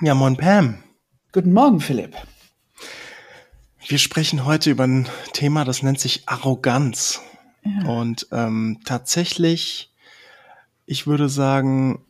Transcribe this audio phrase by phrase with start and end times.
[0.00, 0.78] Ja, moin Pam.
[1.30, 2.16] Guten Morgen, Philipp.
[3.86, 7.22] Wir sprechen heute über ein Thema, das nennt sich Arroganz.
[7.64, 7.88] Ja.
[7.88, 9.92] Und ähm, tatsächlich,
[10.84, 12.04] ich würde sagen,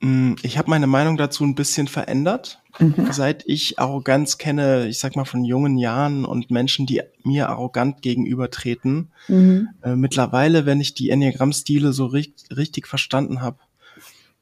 [0.00, 3.08] hm, ich habe meine Meinung dazu ein bisschen verändert, mhm.
[3.10, 8.02] seit ich Arroganz kenne, ich sag mal von jungen Jahren und Menschen, die mir arrogant
[8.02, 9.10] gegenübertreten.
[9.26, 9.68] Mhm.
[9.82, 13.58] Äh, mittlerweile, wenn ich die Enneagramm-Stile so richtig, richtig verstanden habe,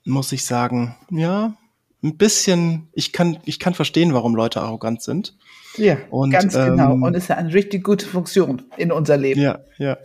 [0.04, 1.56] muss ich sagen, ja,
[2.02, 5.34] ein bisschen, ich kann, ich kann verstehen, warum Leute arrogant sind.
[5.76, 6.94] Ja, und, ganz genau.
[6.94, 9.40] Ähm, und es ist eine richtig gute Funktion in unser Leben.
[9.40, 9.98] Ja, ja.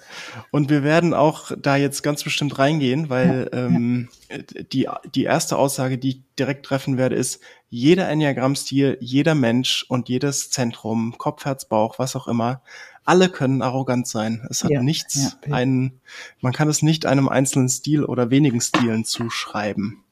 [0.51, 4.37] Und wir werden auch da jetzt ganz bestimmt reingehen, weil ja, ähm, ja.
[4.71, 10.09] die, die erste Aussage, die ich direkt treffen werde, ist, jeder Enneagramm-Stil, jeder Mensch und
[10.09, 12.61] jedes Zentrum, Kopf, Herz, Bauch, was auch immer,
[13.05, 14.45] alle können arrogant sein.
[14.49, 15.99] Es hat ja, nichts, ja, einen,
[16.39, 20.02] man kann es nicht einem einzelnen Stil oder wenigen Stilen zuschreiben.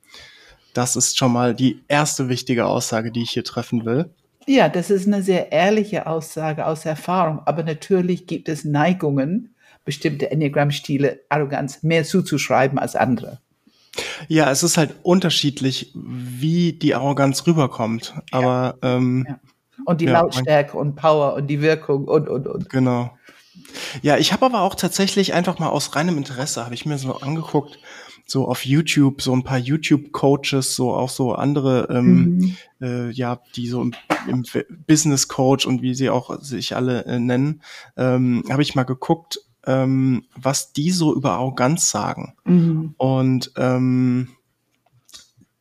[0.73, 4.09] Das ist schon mal die erste wichtige Aussage, die ich hier treffen will.
[4.47, 7.41] Ja, das ist eine sehr ehrliche Aussage aus Erfahrung.
[7.45, 9.55] Aber natürlich gibt es Neigungen,
[9.86, 13.39] bestimmte Enneagramm-Stile Arroganz mehr zuzuschreiben als andere.
[14.27, 18.14] Ja, es ist halt unterschiedlich, wie die Arroganz rüberkommt.
[18.31, 18.95] Aber ja.
[18.95, 19.39] ähm, ja.
[19.86, 22.69] und die ja, Lautstärke und Power und die Wirkung und und und.
[22.69, 23.11] Genau.
[24.02, 27.16] Ja, ich habe aber auch tatsächlich einfach mal aus reinem Interesse habe ich mir so
[27.16, 27.80] angeguckt,
[28.31, 32.57] so auf YouTube, so ein paar YouTube-Coaches, so auch so andere, ähm, mhm.
[32.79, 33.93] äh, ja, die so im,
[34.27, 34.45] im,
[34.87, 37.61] Business Coach und wie sie auch sich alle äh, nennen,
[37.97, 42.33] ähm, habe ich mal geguckt, ähm, was die so über Arroganz sagen.
[42.45, 42.95] Mhm.
[42.97, 44.29] Und ähm,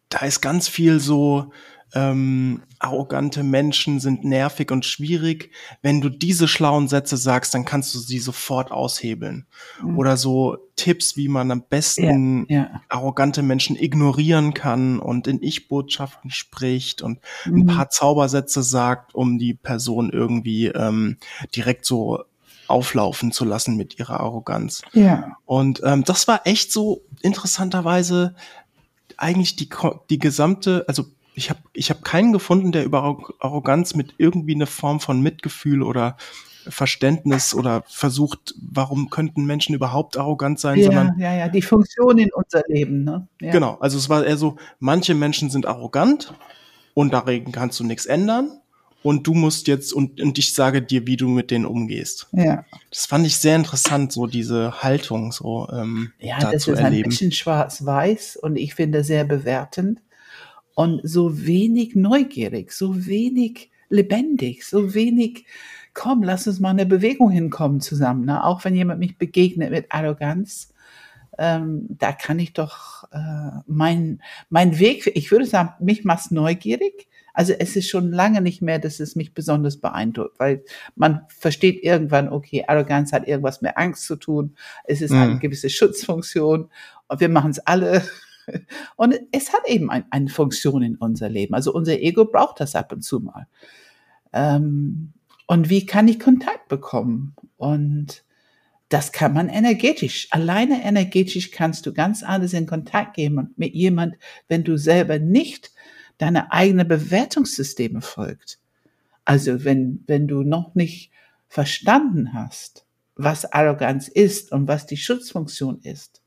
[0.09, 1.51] da ist ganz viel so,
[1.95, 5.51] ähm, arrogante Menschen sind nervig und schwierig.
[5.83, 9.47] Wenn du diese schlauen Sätze sagst, dann kannst du sie sofort aushebeln.
[9.83, 9.99] Mhm.
[9.99, 12.81] Oder so Tipps, wie man am besten ja, ja.
[12.89, 17.63] arrogante Menschen ignorieren kann und in Ich-Botschaften spricht und mhm.
[17.63, 21.19] ein paar Zaubersätze sagt, um die Person irgendwie ähm,
[21.55, 22.25] direkt so
[22.67, 24.83] auflaufen zu lassen mit ihrer Arroganz.
[24.93, 25.37] Ja.
[25.45, 28.37] Und ähm, das war echt so interessanterweise
[29.17, 29.69] eigentlich die,
[30.09, 31.05] die gesamte, also
[31.35, 35.83] ich habe ich hab keinen gefunden, der über Arroganz mit irgendwie eine Form von Mitgefühl
[35.83, 36.17] oder
[36.69, 42.19] Verständnis oder versucht, warum könnten Menschen überhaupt arrogant sein, ja, sondern ja, ja, die Funktion
[42.19, 43.05] in unser Leben.
[43.05, 43.27] Ne?
[43.41, 43.53] Ja.
[43.53, 46.35] Genau, also es war eher so, manche Menschen sind arrogant
[46.95, 48.51] und darin kannst du nichts ändern
[49.03, 52.29] und du musst jetzt und, und ich sage dir, wie du mit denen umgehst.
[52.33, 52.65] Ja.
[52.91, 57.07] Das fand ich sehr interessant, so diese Haltung so ähm, ja, da das ist erleben.
[57.07, 60.01] ein bisschen schwarz-weiß und ich finde sehr bewertend
[60.81, 65.45] und so wenig neugierig, so wenig lebendig, so wenig,
[65.93, 68.25] komm, lass uns mal eine Bewegung hinkommen zusammen.
[68.25, 68.43] Ne?
[68.43, 70.73] Auch wenn jemand mich begegnet mit Arroganz,
[71.37, 77.09] ähm, da kann ich doch äh, mein, mein Weg, ich würde sagen, mich macht neugierig.
[77.35, 80.65] Also es ist schon lange nicht mehr, dass es mich besonders beeindruckt, weil
[80.97, 85.19] man versteht irgendwann, okay, Arroganz hat irgendwas mit Angst zu tun, es ist mhm.
[85.19, 86.71] eine gewisse Schutzfunktion
[87.07, 88.03] und wir machen es alle
[88.97, 91.55] und es hat eben ein, eine Funktion in unser Leben.
[91.55, 93.47] Also unser Ego braucht das ab und zu mal.
[94.33, 95.13] Ähm,
[95.47, 97.35] und wie kann ich Kontakt bekommen?
[97.57, 98.25] Und
[98.89, 100.29] das kann man energetisch.
[100.31, 104.17] Alleine energetisch kannst du ganz anders in Kontakt gehen mit jemand,
[104.49, 105.73] wenn du selber nicht
[106.19, 108.59] deine eigenen Bewertungssysteme folgt.
[109.25, 111.11] Also wenn, wenn du noch nicht
[111.49, 112.85] verstanden hast,
[113.15, 116.23] was Arroganz ist und was die Schutzfunktion ist.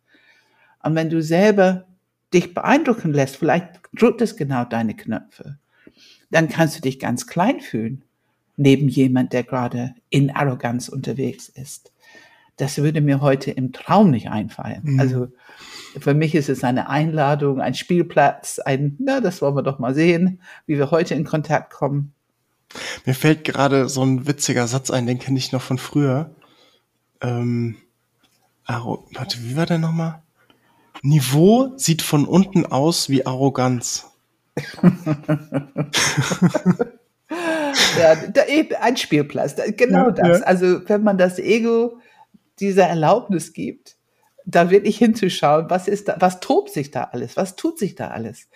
[0.83, 1.85] Und wenn du selber
[2.33, 5.57] dich beeindrucken lässt, vielleicht drückt es genau deine Knöpfe,
[6.31, 8.03] dann kannst du dich ganz klein fühlen,
[8.57, 11.91] neben jemand, der gerade in Arroganz unterwegs ist.
[12.57, 14.81] Das würde mir heute im Traum nicht einfallen.
[14.83, 14.99] Mhm.
[14.99, 15.27] Also
[15.99, 19.93] für mich ist es eine Einladung, ein Spielplatz, ein, na, das wollen wir doch mal
[19.93, 22.13] sehen, wie wir heute in Kontakt kommen.
[23.05, 26.35] Mir fällt gerade so ein witziger Satz ein, den kenne ich noch von früher.
[27.21, 27.77] Ähm,
[28.65, 30.22] Arro warte, wie war der nochmal?
[31.03, 34.09] Niveau sieht von unten aus wie Arroganz.
[37.97, 38.41] ja, da,
[38.79, 40.39] ein Spielplatz, genau ja, das.
[40.39, 40.45] Ja.
[40.45, 41.99] Also wenn man das Ego
[42.59, 43.97] dieser Erlaubnis gibt,
[44.45, 48.07] da wirklich hinzuschauen, was ist da, was tobt sich da alles, was tut sich da
[48.09, 48.47] alles.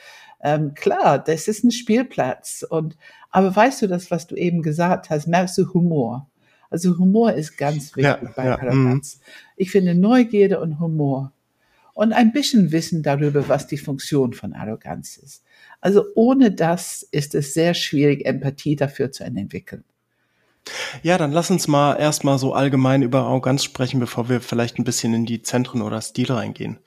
[0.41, 2.97] Ähm, klar, das ist ein Spielplatz und
[3.29, 6.29] aber weißt du das, was du eben gesagt hast, merkst du Humor.
[6.69, 9.17] Also Humor ist ganz wichtig ja, bei Arroganz.
[9.17, 9.23] Mhm.
[9.57, 11.33] Ich finde Neugierde und Humor
[11.97, 15.43] und ein bisschen Wissen darüber, was die Funktion von Arroganz ist.
[15.81, 19.83] Also ohne das ist es sehr schwierig, Empathie dafür zu entwickeln.
[21.01, 24.83] Ja, dann lass uns mal erstmal so allgemein über Arroganz sprechen, bevor wir vielleicht ein
[24.83, 26.77] bisschen in die Zentren oder Stile reingehen.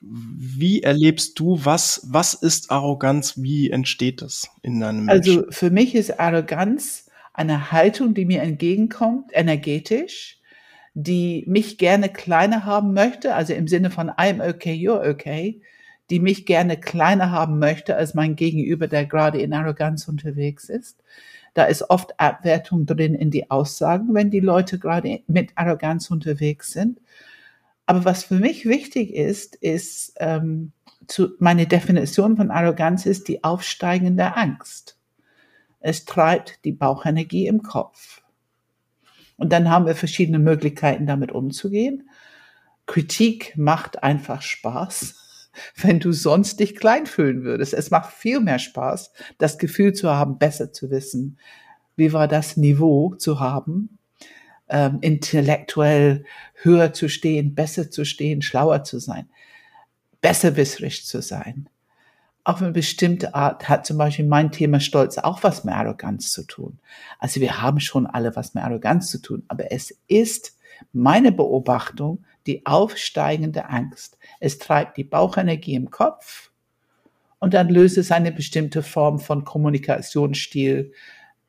[0.00, 3.34] wie erlebst du, was, was ist Arroganz?
[3.42, 5.52] Wie entsteht das in deinem Also Menschen?
[5.52, 10.40] für mich ist Arroganz eine Haltung, die mir entgegenkommt, energetisch,
[10.94, 15.60] die mich gerne kleiner haben möchte, also im Sinne von I'm okay, you're okay,
[16.10, 21.02] die mich gerne kleiner haben möchte als mein Gegenüber, der gerade in Arroganz unterwegs ist.
[21.54, 26.72] Da ist oft Abwertung drin in die Aussagen, wenn die Leute gerade mit Arroganz unterwegs
[26.72, 27.00] sind.
[27.86, 30.72] Aber was für mich wichtig ist, ist, ähm,
[31.06, 34.98] zu, meine Definition von Arroganz ist die aufsteigende Angst.
[35.80, 38.22] Es treibt die Bauchenergie im Kopf.
[39.36, 42.08] Und dann haben wir verschiedene Möglichkeiten, damit umzugehen.
[42.86, 45.14] Kritik macht einfach Spaß,
[45.76, 47.74] wenn du sonst dich klein fühlen würdest.
[47.74, 51.38] Es macht viel mehr Spaß, das Gefühl zu haben, besser zu wissen.
[51.96, 53.98] Wie war das Niveau zu haben?
[54.68, 56.24] Ähm, intellektuell
[56.62, 59.28] höher zu stehen, besser zu stehen, schlauer zu sein,
[60.20, 61.68] besserwisserisch zu sein.
[62.46, 66.46] Auf eine bestimmte Art hat zum Beispiel mein Thema Stolz auch was mit Arroganz zu
[66.46, 66.78] tun.
[67.18, 70.54] Also wir haben schon alle was mit Arroganz zu tun, aber es ist
[70.92, 74.18] meine Beobachtung die aufsteigende Angst.
[74.40, 76.50] Es treibt die Bauchenergie im Kopf
[77.38, 80.92] und dann löst es eine bestimmte Form von Kommunikationsstil,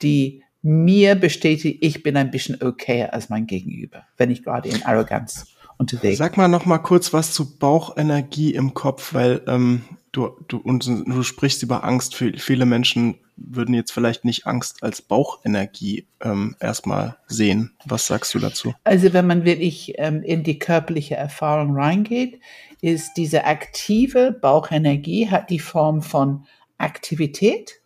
[0.01, 4.83] die mir bestätigt, ich bin ein bisschen okayer als mein Gegenüber, wenn ich gerade in
[4.83, 10.31] Arroganz unterwegs Sag mal noch mal kurz was zu Bauchenergie im Kopf, weil ähm, du,
[10.47, 12.15] du, und du sprichst über Angst.
[12.15, 17.73] Viele Menschen würden jetzt vielleicht nicht Angst als Bauchenergie ähm, erstmal sehen.
[17.85, 18.73] Was sagst du dazu?
[18.83, 22.39] Also wenn man wirklich ähm, in die körperliche Erfahrung reingeht,
[22.81, 26.45] ist diese aktive Bauchenergie hat die Form von
[26.77, 27.81] Aktivität.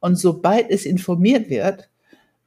[0.00, 1.88] Und sobald es informiert wird,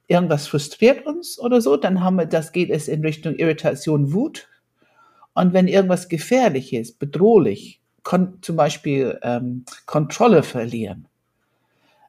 [0.07, 4.47] irgendwas frustriert uns oder so, dann haben wir, das geht es in Richtung Irritation, Wut.
[5.37, 7.79] Und wenn irgendwas gefährlich ist, bedrohlich,
[8.41, 11.07] zum Beispiel ähm, Kontrolle verlieren,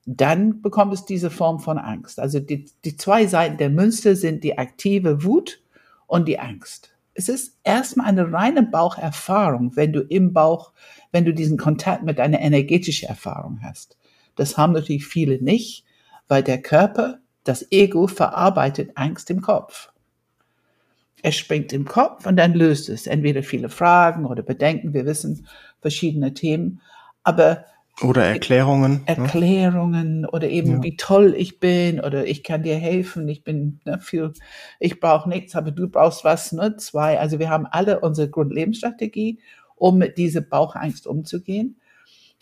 [0.06, 2.20] dann bekommt es diese Form von Angst.
[2.20, 5.60] Also die, die zwei Seiten der Münze sind die aktive Wut
[6.06, 6.90] und die Angst.
[7.12, 10.72] Es ist erstmal eine reine Baucherfahrung, wenn du im Bauch,
[11.12, 13.98] wenn du diesen Kontakt mit einer energetischen Erfahrung hast.
[14.36, 15.84] Das haben natürlich viele nicht,
[16.28, 19.90] weil der Körper, das Ego verarbeitet Angst im Kopf.
[21.22, 24.94] Es springt im Kopf und dann löst es entweder viele Fragen oder Bedenken.
[24.94, 25.46] Wir wissen
[25.80, 26.80] verschiedene Themen,
[27.24, 27.64] aber
[28.02, 29.02] oder Erklärungen.
[29.06, 30.30] Erklärungen ne?
[30.30, 30.82] oder eben ja.
[30.84, 34.32] wie toll ich bin oder ich kann dir helfen, ich bin ne, viel,
[34.78, 36.76] ich brauche nichts, aber du brauchst was, ne?
[36.76, 37.18] Zwei.
[37.18, 39.40] Also wir haben alle unsere Grundlebensstrategie,
[39.74, 41.80] um mit dieser Bauchangst umzugehen.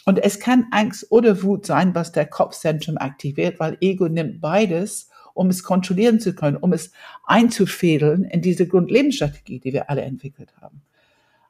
[0.05, 5.09] Und es kann Angst oder Wut sein, was der Kopfzentrum aktiviert, weil Ego nimmt beides,
[5.37, 6.93] um es kontrollieren zu können, um es
[7.25, 10.83] einzufädeln in diese Grundlebensstrategie, die wir alle entwickelt haben.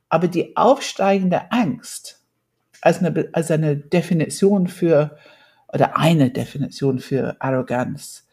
[0.08, 2.20] Aber die aufsteigende Angst
[2.80, 5.16] als eine, als eine Definition für,
[5.72, 8.26] oder eine Definition für Arroganz,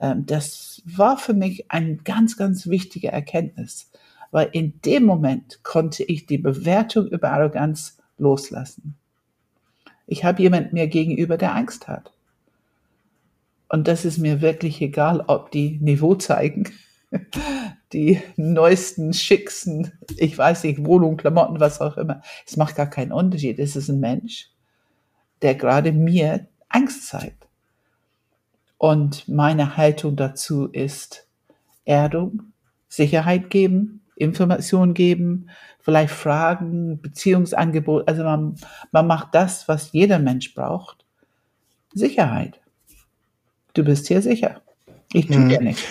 [0.00, 3.90] ähm, das war für mich eine ganz, ganz wichtige Erkenntnis,
[4.30, 8.96] weil in dem Moment konnte ich die Bewertung über Arroganz loslassen.
[10.06, 12.12] Ich habe jemand mir gegenüber, der Angst hat.
[13.74, 16.70] Und das ist mir wirklich egal, ob die Niveau zeigen,
[17.92, 22.20] die neuesten, schicksten, ich weiß nicht, Wohnung, Klamotten, was auch immer.
[22.46, 23.58] Es macht gar keinen Unterschied.
[23.58, 24.48] Es ist ein Mensch,
[25.42, 27.48] der gerade mir Angst zeigt.
[28.78, 31.26] Und meine Haltung dazu ist
[31.84, 32.52] Erdung,
[32.86, 38.06] Sicherheit geben, Information geben, vielleicht Fragen, Beziehungsangebot.
[38.06, 38.54] Also man,
[38.92, 41.04] man macht das, was jeder Mensch braucht.
[41.92, 42.60] Sicherheit.
[43.74, 44.62] Du bist hier sicher.
[45.12, 45.48] Ich tue hm.
[45.48, 45.82] dir nichts.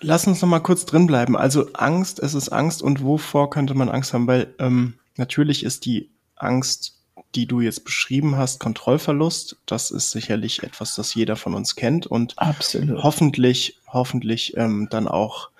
[0.00, 1.36] Lass uns noch mal kurz drin bleiben.
[1.36, 4.26] Also Angst, es ist Angst und wovor könnte man Angst haben?
[4.26, 6.98] Weil ähm, natürlich ist die Angst,
[7.34, 9.56] die du jetzt beschrieben hast, Kontrollverlust.
[9.64, 13.02] Das ist sicherlich etwas, das jeder von uns kennt und Absolut.
[13.02, 15.50] hoffentlich, hoffentlich ähm, dann auch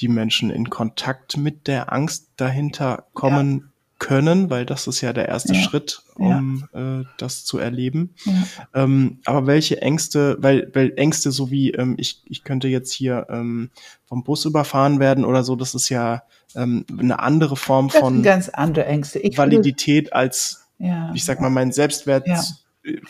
[0.00, 3.67] die Menschen in Kontakt mit der Angst dahinter kommen
[3.98, 5.60] können, weil das ist ja der erste ja.
[5.60, 7.00] Schritt, um ja.
[7.00, 8.14] äh, das zu erleben.
[8.24, 8.32] Ja.
[8.74, 13.26] Ähm, aber welche Ängste, weil, weil Ängste so wie ähm, ich, ich könnte jetzt hier
[13.28, 13.70] ähm,
[14.06, 16.22] vom Bus überfahren werden oder so, das ist ja
[16.54, 19.18] ähm, eine andere Form das von ganz andere Ängste.
[19.18, 20.68] Ich Validität als,
[21.12, 22.28] ich sag mal, meinen Selbstwert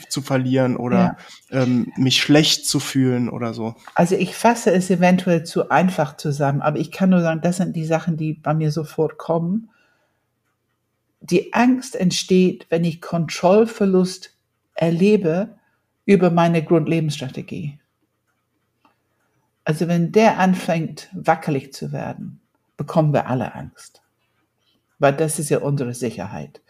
[0.08, 1.18] zu verlieren oder
[1.50, 3.74] ähm, mich schlecht zu fühlen oder so.
[3.94, 7.76] Also ich fasse es eventuell zu einfach zusammen, aber ich kann nur sagen, das sind
[7.76, 9.70] die Sachen, die bei mir sofort kommen
[11.20, 14.36] die Angst entsteht, wenn ich Kontrollverlust
[14.74, 15.56] erlebe
[16.04, 17.78] über meine Grundlebensstrategie.
[19.64, 22.40] Also wenn der anfängt, wackelig zu werden,
[22.76, 24.02] bekommen wir alle Angst.
[24.98, 26.62] Weil das ist ja unsere Sicherheit.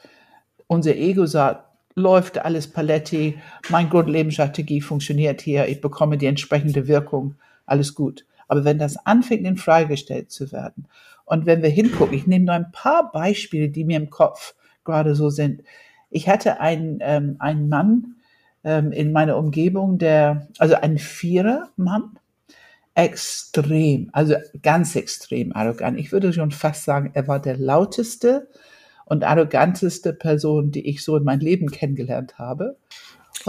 [0.67, 1.65] unser Ego sagt,
[1.95, 3.39] läuft alles paletti,
[3.71, 7.37] mein Grundlebensstrategie funktioniert hier, ich bekomme die entsprechende Wirkung,
[7.67, 8.25] alles gut.
[8.49, 10.89] Aber wenn das anfängt, in Frage gestellt zu werden
[11.29, 14.55] und wenn wir hingucken, ich nehme nur ein paar Beispiele, die mir im Kopf
[14.85, 15.63] gerade so sind.
[16.11, 18.17] Ich hatte einen, ähm, einen Mann
[18.65, 22.19] ähm, in meiner Umgebung, der, also ein Vierer-Mann,
[22.95, 25.99] extrem, also ganz extrem arrogant.
[25.99, 28.49] Ich würde schon fast sagen, er war der lauteste
[29.05, 32.77] und arroganteste Person, die ich so in meinem Leben kennengelernt habe.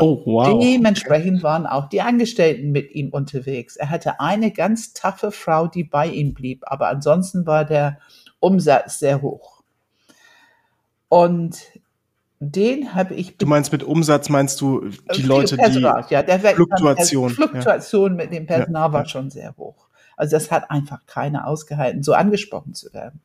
[0.01, 0.59] Oh, wow.
[0.59, 3.75] Dementsprechend waren auch die Angestellten mit ihm unterwegs.
[3.75, 7.99] Er hatte eine ganz taffe Frau, die bei ihm blieb, aber ansonsten war der
[8.39, 9.63] Umsatz sehr hoch.
[11.09, 11.57] Und
[12.39, 13.37] den habe ich.
[13.37, 17.31] Du meinst mit Umsatz meinst du die Leute, Personal, die ja, der Fluktuation.
[17.31, 18.17] Fluktuation ja.
[18.17, 18.93] mit dem Personal ja.
[18.93, 19.87] war schon sehr hoch.
[20.15, 23.21] Also das hat einfach keiner ausgehalten, so angesprochen zu werden.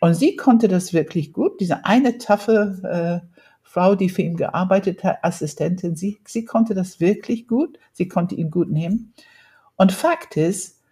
[0.00, 1.60] Und sie konnte das wirklich gut.
[1.60, 3.41] Diese eine taffe äh,
[3.72, 7.78] Frau, die für ihn gearbeitet hat, Assistentin, sie, sie konnte das wirklich gut.
[7.94, 9.14] Sie konnte ihn gut nehmen.
[9.76, 10.82] Und Fakt ist,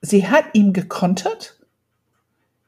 [0.00, 1.60] sie hat ihm gekontert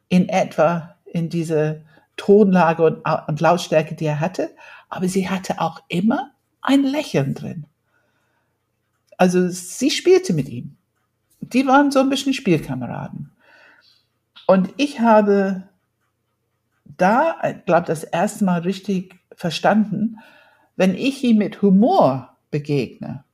[0.09, 1.83] in etwa in diese
[2.17, 4.55] Tonlage und, und Lautstärke, die er hatte,
[4.89, 6.31] aber sie hatte auch immer
[6.61, 7.67] ein Lächeln drin.
[9.17, 10.77] Also sie spielte mit ihm.
[11.41, 13.33] Die waren so ein bisschen Spielkameraden.
[14.47, 15.65] Und ich habe
[16.97, 20.17] da, glaube das erste Mal richtig verstanden,
[20.77, 23.25] wenn ich ihm mit Humor begegne.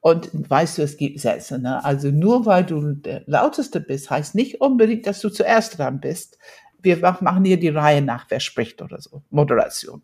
[0.00, 1.82] Und weißt du, es gibt Sätze, ne?
[1.82, 6.36] Also nur weil du der Lauteste bist, heißt nicht unbedingt, dass du zuerst dran bist
[6.84, 10.02] wir machen hier die Reihe nach, wer spricht oder so, Moderation.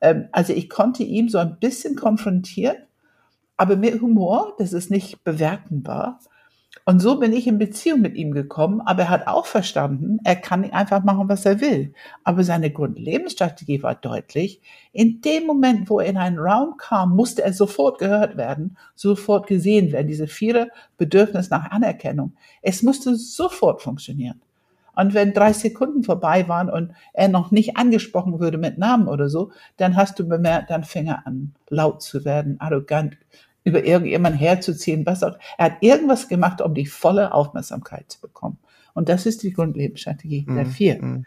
[0.00, 2.76] Ähm, also ich konnte ihm so ein bisschen konfrontieren,
[3.56, 6.20] aber mit Humor, dass es nicht bewerten war.
[6.86, 10.36] Und so bin ich in Beziehung mit ihm gekommen, aber er hat auch verstanden, er
[10.36, 11.94] kann einfach machen, was er will.
[12.24, 14.60] Aber seine Grundlebensstrategie war deutlich.
[14.92, 19.46] In dem Moment, wo er in einen Raum kam, musste er sofort gehört werden, sofort
[19.46, 20.08] gesehen werden.
[20.08, 22.34] Diese vier Bedürfnis nach Anerkennung.
[22.60, 24.42] Es musste sofort funktionieren.
[24.94, 29.30] Und wenn drei Sekunden vorbei waren und er noch nicht angesprochen würde mit Namen oder
[29.30, 33.16] so, dann hast du bemerkt, dann fing er an, laut zu werden, arrogant,
[33.64, 35.36] über irgendjemanden herzuziehen, was auch.
[35.58, 38.58] Er hat irgendwas gemacht, um die volle Aufmerksamkeit zu bekommen.
[38.92, 40.54] Und das ist die Grundlebensstrategie mhm.
[40.54, 41.02] der vier.
[41.02, 41.26] Mhm.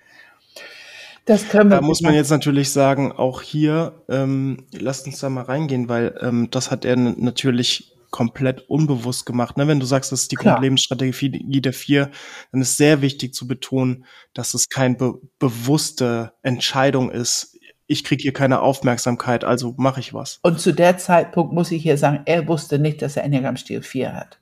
[1.26, 5.30] Das können wir da muss man jetzt natürlich sagen, auch hier, ähm, lasst uns da
[5.30, 9.58] mal reingehen, weil ähm, das hat er natürlich komplett unbewusst gemacht.
[9.58, 9.68] Ne?
[9.68, 12.12] Wenn du sagst, das ist die Grundlebensstrategie der vier,
[12.54, 17.57] dann ist sehr wichtig zu betonen, dass es keine be bewusste Entscheidung ist.
[17.88, 20.40] Ich kriege hier keine Aufmerksamkeit, also mache ich was.
[20.44, 24.14] Und zu der Zeitpunkt muss ich hier sagen, er wusste nicht, dass er Enneagramm-Stil 4
[24.14, 24.40] hat.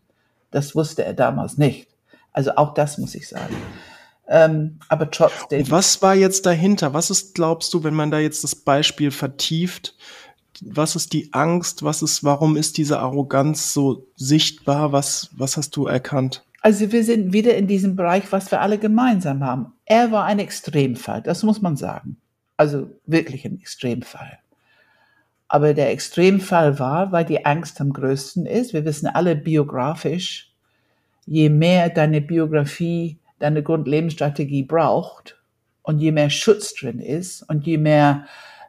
[0.52, 1.88] Das wusste er damals nicht.
[2.34, 3.56] Also auch das muss ich sagen.
[4.28, 5.62] Ähm, aber trotzdem.
[5.62, 6.94] Und was war jetzt dahinter?
[6.94, 9.96] Was ist, glaubst du, wenn man da jetzt das Beispiel vertieft?
[10.62, 11.84] was ist die Angst?
[11.84, 14.92] Was ist, warum ist diese Arroganz so sichtbar?
[14.92, 16.46] Was, was hast du erkannt?
[16.62, 19.74] Also wir sind wieder in diesem Bereich, was wir alle gemeinsam haben.
[19.86, 22.18] Er war ein Extremfall, das muss man sagen.
[22.58, 24.40] Also wirklich ein Extremfall.
[25.48, 28.74] Aber der Extremfall war, weil die Angst am größten ist.
[28.74, 30.52] Wir wissen alle biografisch,
[31.26, 35.38] je mehr deine Biografie, deine Grundlebensstrategie braucht
[35.84, 38.26] und je mehr Schutz drin ist und je mehr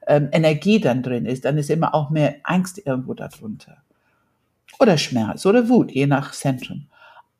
[0.06, 3.78] ähm, Energie dann drin ist, dann ist immer auch mehr Angst irgendwo darunter.
[4.78, 6.86] Oder Schmerz oder Wut, je nach Zentrum.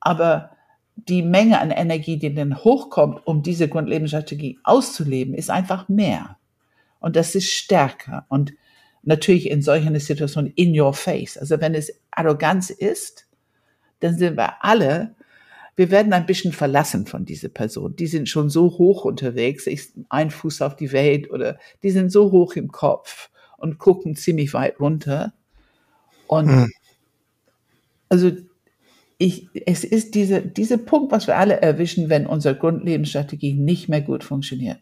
[0.01, 0.56] Aber
[0.97, 6.39] die Menge an Energie, die dann hochkommt, um diese Grundlebensstrategie auszuleben, ist einfach mehr.
[6.99, 8.27] Und das ist stärker.
[8.29, 8.55] Und
[9.03, 11.37] natürlich in solchen Situationen in your face.
[11.39, 13.27] Also wenn es Arroganz ist,
[14.01, 15.15] dann sind wir alle
[15.77, 17.95] wir werden ein bisschen verlassen von dieser Person.
[17.97, 22.11] Die sind schon so hoch unterwegs, ich, ein Fuß auf die Welt oder die sind
[22.11, 25.35] so hoch im Kopf und gucken ziemlich weit runter.
[26.27, 26.73] Und mhm.
[28.09, 28.33] also
[29.19, 34.03] ich, es ist diese, diese Punkt, was wir alle erwischen, wenn unsere Grundlebensstrategie nicht mehr
[34.03, 34.79] gut funktioniert.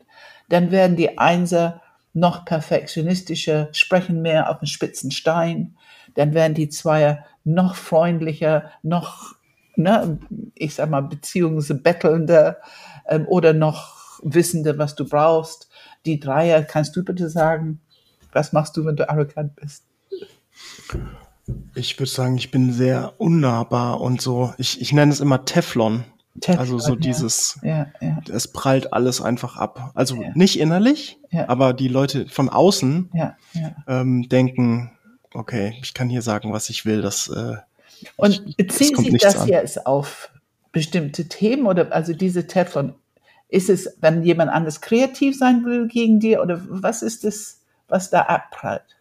[0.49, 5.77] Dann werden die Einser noch perfektionistischer, sprechen mehr auf den spitzen Stein.
[6.15, 9.35] Dann werden die Zweier noch freundlicher, noch
[9.77, 10.19] ne,
[10.55, 12.59] ich sag mal, Beziehungsbettelnde
[13.09, 15.69] ähm, oder noch Wissende, was du brauchst.
[16.07, 17.81] Die Dreier, kannst du bitte sagen,
[18.33, 19.85] was machst du, wenn du arrogant bist?
[21.75, 24.55] Ich würde sagen, ich bin sehr unnahbar und so.
[24.59, 26.05] Ich, ich nenne es immer Teflon.
[26.41, 28.19] Teflon also so dieses, ja, ja.
[28.33, 29.93] es prallt alles einfach ab.
[29.95, 30.31] Also ja.
[30.35, 33.11] nicht innerlich, aber die Leute von außen
[33.87, 34.91] ähm, denken,
[35.33, 37.03] okay, ich kann hier sagen, was ich will.
[37.03, 37.57] Das äh,
[38.17, 39.49] und bezieht sich das an.
[39.49, 40.31] jetzt auf
[40.73, 42.95] bestimmte Themen oder also diese Teflon
[43.49, 48.11] Ist es, wenn jemand anders kreativ sein will gegen dir oder was ist es, was
[48.11, 48.97] da abprallt?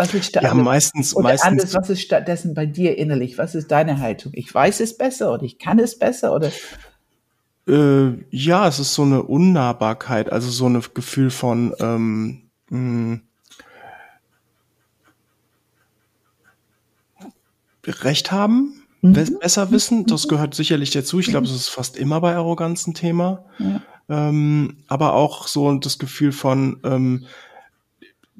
[0.00, 1.46] Was ist ja, meistens, oder meistens.
[1.46, 3.36] Anders, was ist stattdessen bei dir innerlich?
[3.36, 4.32] Was ist deine Haltung?
[4.34, 6.50] Ich weiß es besser oder ich kann es besser oder?
[7.68, 13.20] Äh, ja, es ist so eine Unnahbarkeit, also so ein Gefühl von, ähm, mh,
[17.86, 19.12] Recht haben, mhm.
[19.40, 21.18] besser wissen, das gehört sicherlich dazu.
[21.18, 23.44] Ich glaube, es ist fast immer bei Arroganz ein Thema.
[23.58, 23.82] Ja.
[24.08, 27.26] Ähm, aber auch so das Gefühl von ähm,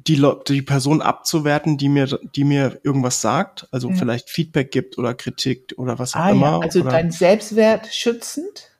[0.07, 3.97] die, die Person abzuwerten, die mir, die mir irgendwas sagt, also ja.
[3.97, 6.50] vielleicht Feedback gibt oder Kritik oder was auch ah, immer.
[6.52, 6.59] Ja.
[6.61, 8.71] Also oder dein Selbstwert schützend.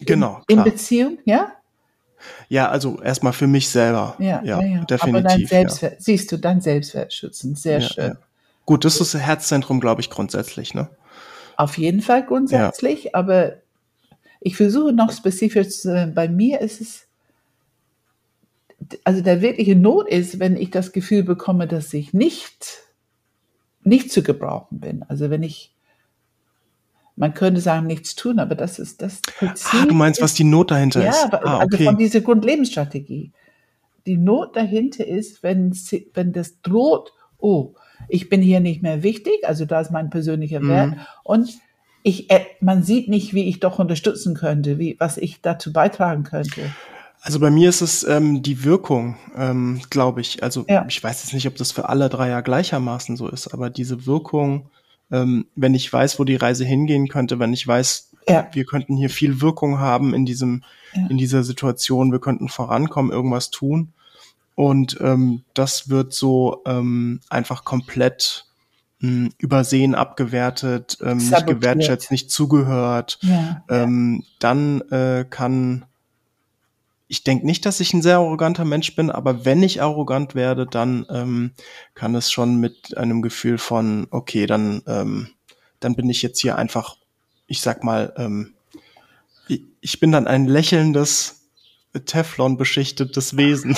[0.00, 0.42] Genau.
[0.48, 1.52] In, in Beziehung, ja?
[2.48, 4.14] Ja, also erstmal für mich selber.
[4.18, 4.84] Ja, ja, ja.
[4.84, 5.02] definitiv.
[5.02, 8.16] Aber dein Selbstwert, siehst du, dein Selbstwert schützen, sehr schön.
[8.64, 10.88] Gut, das ist das Herzzentrum, glaube ich, grundsätzlich, ne?
[11.56, 13.10] Auf jeden Fall grundsätzlich, ja.
[13.14, 13.54] aber
[14.40, 17.06] ich versuche noch spezifisch zu sagen, bei mir ist es,
[19.04, 22.82] also der wirkliche Not ist, wenn ich das Gefühl bekomme, dass ich nicht,
[23.82, 25.02] nicht zu gebrauchen bin.
[25.08, 25.74] Also wenn ich,
[27.16, 29.82] man könnte sagen, nichts tun, aber das ist das Prinzip.
[29.82, 31.28] Ah, du meinst, ist, was die Not dahinter ja, ist?
[31.32, 33.32] Ja, ah, also von dieser Grundlebensstrategie.
[34.06, 35.76] Die Not dahinter ist, wenn,
[36.14, 37.74] wenn das droht, oh,
[38.08, 40.68] ich bin hier nicht mehr wichtig, also da ist mein persönlicher mhm.
[40.68, 40.94] Wert.
[41.22, 41.58] Und
[42.02, 46.24] ich, äh, man sieht nicht, wie ich doch unterstützen könnte, wie, was ich dazu beitragen
[46.24, 46.62] könnte.
[47.22, 50.42] Also bei mir ist es ähm, die Wirkung, ähm, glaube ich.
[50.42, 50.84] Also ja.
[50.88, 54.06] ich weiß jetzt nicht, ob das für alle drei ja gleichermaßen so ist, aber diese
[54.06, 54.66] Wirkung,
[55.10, 58.48] ähm, wenn ich weiß, wo die Reise hingehen könnte, wenn ich weiß, ja.
[58.52, 60.64] wir könnten hier viel Wirkung haben in diesem,
[60.94, 61.06] ja.
[61.08, 63.92] in dieser Situation, wir könnten vorankommen, irgendwas tun,
[64.54, 68.46] und ähm, das wird so ähm, einfach komplett
[69.00, 73.18] mh, hm, übersehen, abgewertet, ähm, nicht gewertschätzt, nicht zugehört.
[73.22, 74.24] Ja, ähm.
[74.40, 75.84] Dann äh, kann
[77.12, 80.64] ich denke nicht, dass ich ein sehr arroganter Mensch bin, aber wenn ich arrogant werde,
[80.64, 81.50] dann ähm,
[81.94, 85.28] kann es schon mit einem Gefühl von, okay, dann, ähm,
[85.78, 86.96] dann bin ich jetzt hier einfach,
[87.46, 88.54] ich sag mal, ähm,
[89.82, 91.42] ich, bin dann ein lächelndes,
[92.06, 93.76] Teflon beschichtetes Wesen.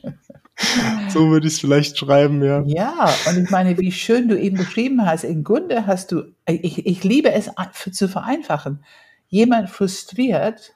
[1.10, 2.62] so würde ich es vielleicht schreiben, ja.
[2.64, 5.24] Ja, und ich meine, wie schön du eben beschrieben hast.
[5.24, 7.50] Im Grunde hast du, ich, ich liebe es
[7.92, 8.82] zu vereinfachen.
[9.28, 10.72] Jemand frustriert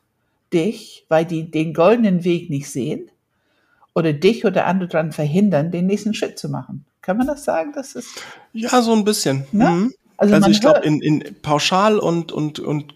[0.54, 3.10] dich, weil die den goldenen Weg nicht sehen
[3.94, 6.84] oder dich oder andere daran verhindern, den nächsten Schritt zu machen.
[7.02, 7.72] Kann man das sagen?
[7.74, 8.08] Das ist
[8.52, 9.44] ja so ein bisschen.
[9.52, 9.68] Ne?
[9.68, 9.94] Mhm.
[10.16, 12.94] Also, also ich glaube, in, in pauschal und, und, und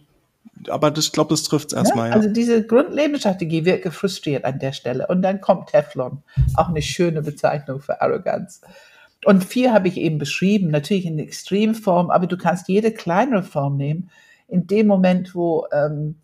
[0.69, 2.09] aber das, ich glaube, das trifft es erstmal.
[2.09, 5.07] Ja, also diese Grundlebensstrategie wird gefrustriert an der Stelle.
[5.07, 6.23] Und dann kommt Teflon,
[6.57, 8.61] auch eine schöne Bezeichnung für Arroganz.
[9.25, 13.77] Und vier habe ich eben beschrieben, natürlich in Extremform, aber du kannst jede kleinere Form
[13.77, 14.11] nehmen.
[14.49, 16.17] In dem Moment, wo, ähm,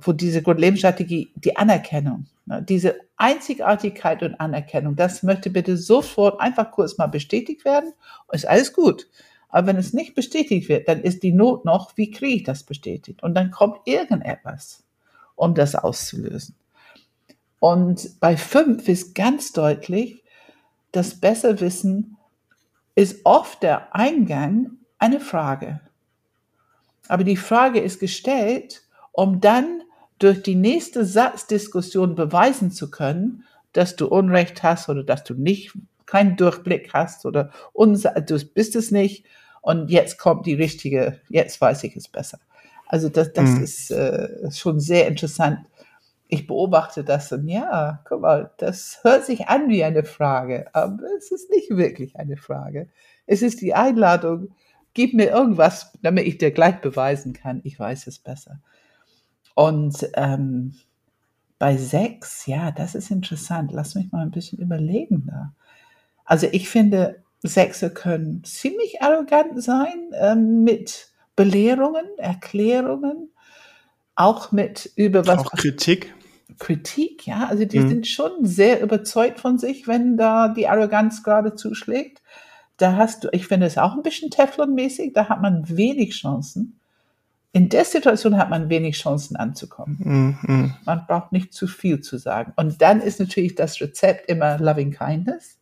[0.00, 6.70] wo diese Grundlebensstrategie, die Anerkennung, ne, diese Einzigartigkeit und Anerkennung, das möchte bitte sofort einfach
[6.70, 7.92] kurz mal bestätigt werden
[8.32, 9.08] ist alles gut.
[9.48, 12.62] Aber wenn es nicht bestätigt wird, dann ist die Not noch, wie kriege ich das
[12.62, 13.22] bestätigt?
[13.22, 14.84] Und dann kommt irgendetwas,
[15.34, 16.54] um das auszulösen.
[17.58, 20.22] Und bei fünf ist ganz deutlich,
[20.92, 22.16] das Besserwissen
[22.94, 25.80] ist oft der Eingang eine Frage.
[27.08, 28.82] Aber die Frage ist gestellt,
[29.12, 29.82] um dann
[30.20, 35.72] durch die nächste Satzdiskussion beweisen zu können, dass du Unrecht hast oder dass du nicht
[36.06, 39.24] keinen Durchblick hast oder du bist es nicht
[39.62, 42.38] und jetzt kommt die richtige, jetzt weiß ich es besser.
[42.86, 43.62] Also das, das mhm.
[43.62, 45.60] ist äh, schon sehr interessant.
[46.28, 50.98] Ich beobachte das und ja, guck mal, das hört sich an wie eine Frage, aber
[51.16, 52.88] es ist nicht wirklich eine Frage.
[53.26, 54.48] Es ist die Einladung,
[54.92, 58.60] gib mir irgendwas, damit ich dir gleich beweisen kann, ich weiß es besser.
[59.54, 60.74] Und ähm,
[61.58, 63.72] bei sechs, ja, das ist interessant.
[63.72, 65.52] Lass mich mal ein bisschen überlegen da.
[66.24, 73.30] Also ich finde, Sechse können ziemlich arrogant sein äh, mit Belehrungen, Erklärungen,
[74.14, 75.38] auch mit über was.
[75.40, 76.14] Auch Kritik.
[76.58, 77.46] Kritik, ja.
[77.46, 77.88] Also die mhm.
[77.88, 82.22] sind schon sehr überzeugt von sich, wenn da die Arroganz gerade zuschlägt.
[82.76, 86.79] Da hast du, ich finde es auch ein bisschen Teflon-mäßig, da hat man wenig Chancen.
[87.52, 89.98] In der Situation hat man wenig Chancen anzukommen.
[90.42, 90.74] Mhm.
[90.84, 92.52] Man braucht nicht zu viel zu sagen.
[92.56, 95.60] Und dann ist natürlich das Rezept immer Loving Kindness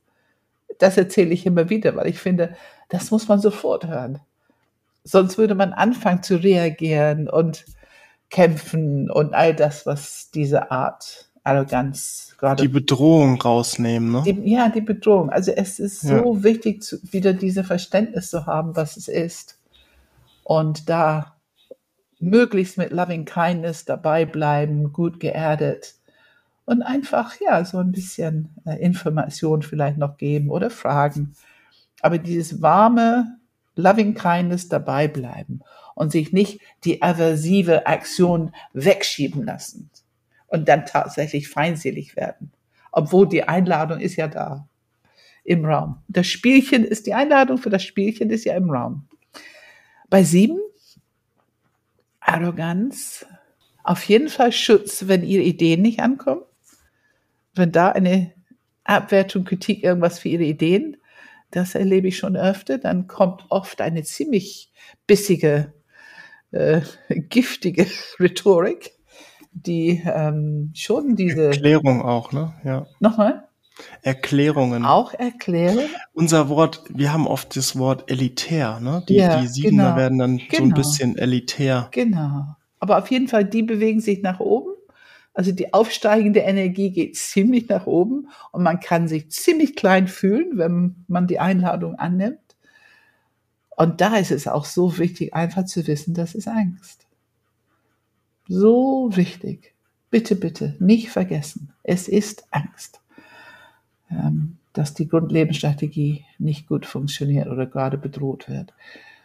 [0.79, 2.55] das erzähle ich immer wieder, weil ich finde,
[2.89, 4.21] das muss man sofort hören.
[5.05, 7.65] Sonst würde man anfangen zu reagieren und
[8.31, 12.63] kämpfen und all das, was diese Art Arroganz gerade.
[12.63, 14.23] Die Bedrohung rausnehmen, ne?
[14.27, 15.31] Die, ja, die Bedrohung.
[15.31, 16.43] Also es ist so ja.
[16.43, 19.59] wichtig, zu, wieder diese Verständnis zu haben, was es ist.
[20.45, 21.38] Und da
[22.21, 25.95] möglichst mit Loving Kindness dabei bleiben, gut geerdet
[26.65, 31.35] und einfach ja so ein bisschen äh, Information vielleicht noch geben oder Fragen.
[32.01, 33.39] Aber dieses warme
[33.75, 35.61] Loving Kindness dabei bleiben
[35.95, 39.91] und sich nicht die aversive Aktion wegschieben lassen
[40.49, 42.53] und dann tatsächlich feindselig werden,
[42.93, 44.69] obwohl die Einladung ist ja da
[45.45, 46.03] im Raum.
[46.09, 49.07] Das Spielchen ist die Einladung für das Spielchen ist ja im Raum.
[50.11, 50.59] Bei sieben
[52.29, 53.27] Arroganz,
[53.83, 56.43] auf jeden Fall Schutz, wenn ihre Ideen nicht ankommen.
[57.55, 58.33] Wenn da eine
[58.85, 60.99] Abwertung, Kritik, irgendwas für ihre Ideen,
[61.51, 64.71] das erlebe ich schon öfter, dann kommt oft eine ziemlich
[65.07, 65.73] bissige,
[66.51, 67.87] äh, giftige
[68.21, 68.93] Rhetorik,
[69.53, 72.55] die ähm, schon diese Erklärung auch, ne?
[72.65, 72.87] Ja.
[73.01, 73.48] Nochmal?
[74.03, 74.85] Erklärungen.
[74.85, 75.89] Auch erklären?
[76.13, 79.03] Unser Wort, wir haben oft das Wort elitär, ne?
[79.09, 79.97] Die, Ja, die Siebener genau.
[79.97, 80.77] werden dann so ein Genau.
[80.77, 81.89] bisschen elitär.
[81.93, 82.57] Genau.
[82.81, 84.71] Aber auf jeden Fall, die bewegen sich nach oben.
[85.35, 90.59] Also die aufsteigende Energie geht ziemlich nach oben und man kann sich ziemlich klein fühlen,
[90.59, 92.39] wenn man die Einladung annimmt.
[93.77, 97.07] Und da ist es auch so wichtig, einfach zu wissen, das ist Angst.
[98.49, 99.75] So wichtig.
[100.11, 101.73] Bitte, bitte, nicht vergessen.
[101.83, 103.01] Es ist Angst,
[104.73, 108.73] dass die Grundlebensstrategie nicht gut funktioniert oder gerade bedroht wird.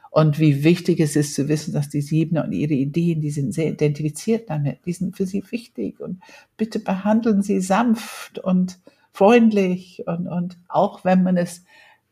[0.10, 3.52] Und wie wichtig es ist zu wissen, dass die Siebener und ihre Ideen, die sind
[3.52, 6.00] sehr identifiziert damit, die sind für sie wichtig.
[6.00, 6.22] Und
[6.56, 8.78] bitte behandeln sie sanft und
[9.12, 10.04] freundlich.
[10.06, 11.64] Und, und auch wenn man es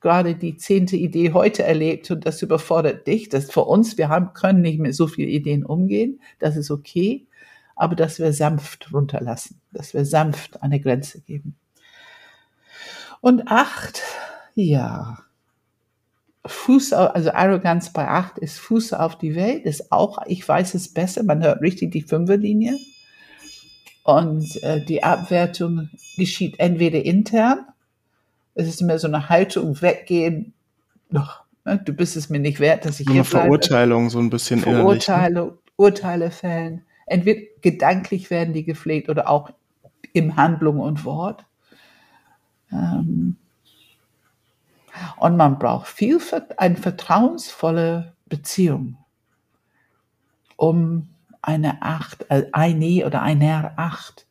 [0.01, 4.33] gerade die zehnte Idee heute erlebt und das überfordert dich, das für uns, wir haben,
[4.33, 7.27] können nicht mit so vielen Ideen umgehen, das ist okay,
[7.75, 11.55] aber dass wir sanft runterlassen, dass wir sanft eine Grenze geben.
[13.21, 14.01] Und acht,
[14.55, 15.19] ja,
[16.45, 20.73] Fuß, auf, also Arroganz bei acht ist Fuß auf die Welt, ist auch, ich weiß
[20.73, 22.77] es besser, man hört richtig die Fünferlinie.
[24.03, 27.67] Und äh, die Abwertung geschieht entweder intern,
[28.55, 30.53] es ist mehr so eine Haltung, weggehen,
[31.11, 33.45] doch, ne, du bist es mir nicht wert, dass ich hier eine bleibe.
[33.45, 35.07] Verurteilung, so ein bisschen innerlich.
[35.07, 35.53] Ne?
[35.77, 36.83] Urteile fällen.
[37.05, 39.51] Entweder gedanklich werden die gepflegt oder auch
[40.13, 41.45] im Handlung und Wort.
[42.71, 43.35] Ähm,
[45.17, 46.19] und man braucht viel,
[46.57, 48.97] eine vertrauensvolle Beziehung,
[50.57, 51.09] um
[51.41, 54.25] eine Acht, äh, eine oder einer Acht,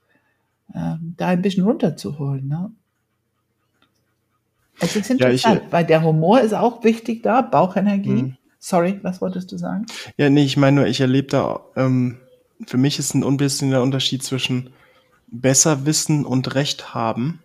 [0.74, 2.46] ähm, da ein bisschen runterzuholen.
[2.46, 2.70] Ne?
[4.80, 8.22] Es ist Ja, ich- interessant, weil der Humor ist auch wichtig da, Bauchenergie.
[8.22, 8.36] Mhm.
[8.58, 9.86] Sorry, was wolltest du sagen?
[10.18, 12.18] Ja, nee, ich meine nur, ich erlebe da, ähm,
[12.66, 14.70] für mich ist ein bisschen der Unterschied zwischen
[15.28, 17.42] besser wissen und Recht haben.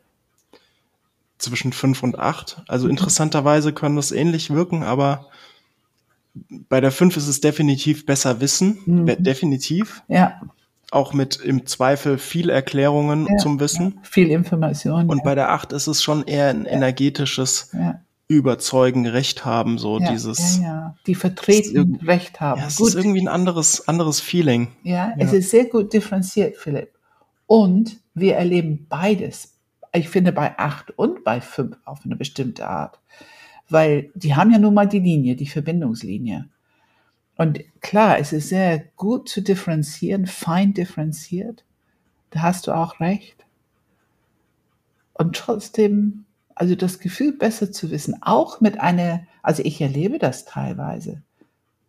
[1.38, 2.62] Zwischen fünf und acht.
[2.67, 5.28] Also interessanterweise können das ähnlich wirken, aber
[6.69, 8.80] bei der fünf ist es definitiv besser wissen.
[8.86, 9.24] Mhm.
[9.24, 10.04] Definitiv.
[10.08, 10.41] Ja,
[10.91, 14.00] Auch mit im Zweifel viel Erklärungen Ja, zum Wissen.
[14.04, 15.10] viel Information.
[15.10, 19.78] Und ja, bei der acht ist es schon eher ein energetisches ja, Überzeugen, Recht haben,
[19.78, 20.58] so ja, dieses.
[20.58, 20.95] ja, ja.
[21.06, 22.62] Die vertreten Recht haben.
[22.62, 24.69] Ja, es gut, ist irgendwie ein anderes, anderes Feeling.
[24.84, 25.13] ja, ja.
[25.17, 26.89] es ist sehr gut differenziert, Philipp.
[27.45, 29.54] Und wir erleben beides.
[29.95, 32.99] Ich finde bei acht und bei fünf auf eine bestimmte Art.
[33.69, 36.49] Weil die haben ja nun mal die Linie, die Verbindungslinie.
[37.38, 41.63] Und klar, es ist sehr gut zu differenzieren, fein differenziert.
[42.31, 43.45] Da hast du auch recht.
[45.13, 50.45] Und trotzdem, also das Gefühl besser zu wissen, auch mit einer, also ich erlebe das
[50.45, 51.21] teilweise,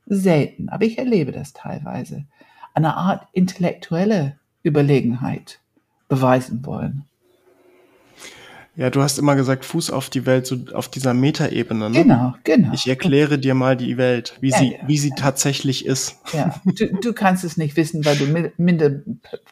[0.07, 2.25] selten, aber ich erlebe das teilweise,
[2.73, 5.59] eine Art intellektuelle Überlegenheit
[6.09, 7.05] beweisen wollen.
[8.77, 11.89] Ja, du hast immer gesagt, Fuß auf die Welt, so auf dieser Metaebene.
[11.89, 12.03] Ne?
[12.03, 12.73] Genau, genau.
[12.75, 16.17] Ich erkläre dir mal die Welt, wie Ja, sie, ja, wie sie tatsächlich ist.
[16.35, 18.91] Ja, du, du kannst es nicht wissen, weil du mi- minder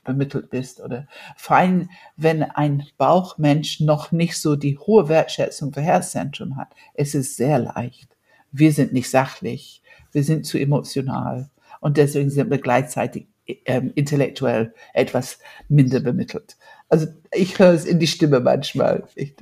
[0.05, 5.81] bemittelt bist oder vor allem, wenn ein Bauchmensch noch nicht so die hohe Wertschätzung für
[5.81, 6.69] Herzzentrum hat.
[6.93, 8.09] Es ist sehr leicht.
[8.53, 9.81] Wir sind nicht sachlich,
[10.13, 11.49] wir sind zu emotional
[11.81, 13.27] und deswegen sind wir gleichzeitig
[13.65, 16.57] ähm, intellektuell etwas minder bemittelt.
[16.95, 19.03] Also ich höre es in die Stimme manchmal.
[19.17, 19.35] Ich,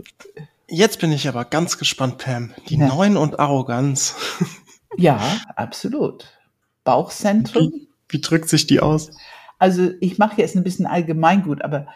[0.68, 2.54] Jetzt bin ich aber ganz gespannt, Pam.
[2.70, 2.88] Die Ja.
[2.88, 4.16] Neun und Arroganz.
[4.96, 5.20] ja,
[5.54, 6.24] absolut.
[6.82, 7.70] Bauchzentrum.
[7.70, 9.10] Wie, wie drückt sich die aus?
[9.58, 11.88] Also ich mache jetzt ein bisschen allgemeingut, aber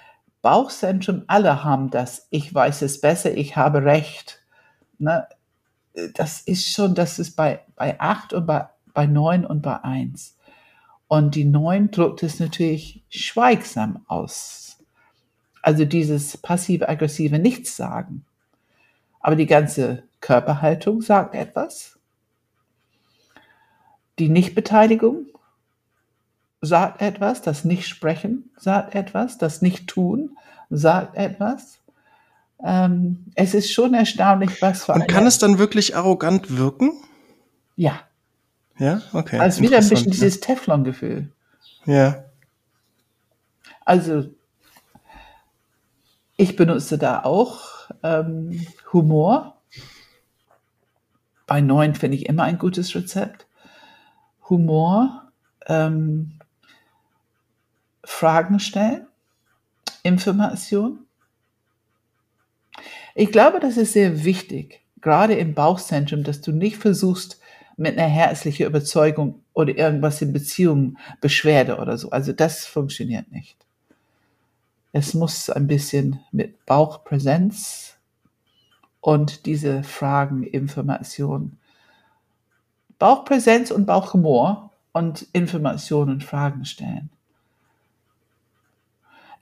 [0.42, 2.27] Bauchzentrum, alle haben das.
[2.29, 4.45] Ich weiß es besser, ich habe Recht.
[4.99, 5.27] Ne?
[6.12, 10.37] Das ist schon, das ist bei, bei 8 und bei, bei 9 und bei 1.
[11.09, 14.66] Und die 9 drückt es natürlich schweigsam aus.
[15.66, 18.24] Also dieses passiv-aggressive Nichtsagen.
[19.18, 21.98] Aber die ganze Körperhaltung sagt etwas.
[24.20, 25.26] Die Nichtbeteiligung
[26.61, 30.37] sagt etwas, das nicht sprechen sagt etwas, das nicht tun
[30.70, 31.81] sagt etwas.
[32.62, 36.92] Ähm, es ist schon erstaunlich, was für Und kann es dann wirklich arrogant wirken?
[37.74, 38.02] Ja.
[38.79, 39.40] Ja, okay.
[39.40, 41.33] Also wieder ein bisschen dieses Teflon-Gefühl.
[41.87, 42.24] Ja.
[43.85, 44.29] Also
[46.37, 49.61] ich benutze da auch ähm, Humor.
[51.46, 53.46] Bei neun finde ich immer ein gutes Rezept.
[54.49, 55.31] Humor,
[55.66, 56.38] ähm,
[58.05, 59.07] Fragen stellen,
[60.03, 61.07] Information.
[63.14, 67.40] Ich glaube, das ist sehr wichtig, gerade im Bauchzentrum, dass du nicht versuchst,
[67.77, 72.11] mit einer herzlichen Überzeugung oder irgendwas in Beziehung, Beschwerde oder so.
[72.11, 73.65] Also das funktioniert nicht.
[74.98, 77.98] Es muss ein bisschen mit Bauchpräsenz
[79.02, 81.59] und diese Fragen, Information.
[82.98, 87.11] Bauchpräsenz und Bauchhumor und Informationen und Fragen stellen.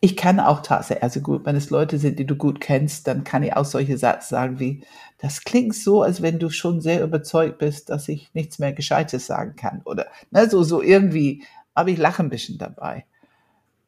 [0.01, 3.23] Ich kann auch tatsächlich, also gut, wenn es Leute sind, die du gut kennst, dann
[3.23, 4.85] kann ich auch solche Sätze sagen wie,
[5.19, 9.27] das klingt so, als wenn du schon sehr überzeugt bist, dass ich nichts mehr Gescheites
[9.27, 9.83] sagen kann.
[9.85, 13.05] Oder ne, so, so irgendwie, aber ich lache ein bisschen dabei.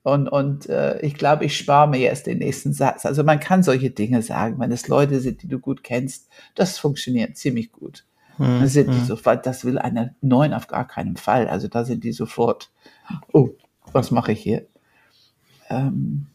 [0.07, 3.05] Und, und äh, ich glaube, ich spare mir jetzt den nächsten Satz.
[3.05, 6.79] Also man kann solche Dinge sagen, wenn es Leute sind, die du gut kennst, das
[6.79, 8.05] funktioniert ziemlich gut.
[8.37, 8.95] Hm, dann sind hm.
[8.95, 11.49] die sofort, das will einer neun auf gar keinen Fall.
[11.49, 12.71] Also da sind die sofort,
[13.33, 13.49] oh,
[13.91, 14.69] was mache ich hier?
[15.71, 16.29] Ähm,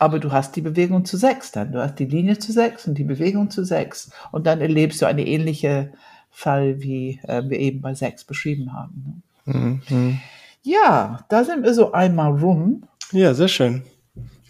[0.00, 1.70] aber du hast die Bewegung zu sechs dann.
[1.70, 4.10] Du hast die Linie zu sechs und die Bewegung zu sechs.
[4.32, 5.92] Und dann erlebst du eine ähnliche
[6.32, 9.22] Fall, wie äh, wir eben bei sechs beschrieben haben.
[9.46, 9.82] Ne?
[9.88, 10.20] Mhm.
[10.62, 12.86] Ja, da sind wir so einmal rum.
[13.12, 13.84] Ja, sehr schön.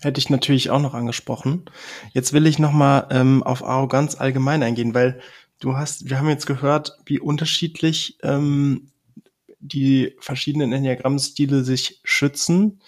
[0.03, 1.64] Hätte ich natürlich auch noch angesprochen.
[2.12, 5.20] Jetzt will ich nochmal ähm, auf Arroganz allgemein eingehen, weil
[5.61, 8.90] du hast, wir haben jetzt gehört, wie unterschiedlich ähm,
[9.61, 12.81] die verschiedenen Enneagrammstile sich schützen,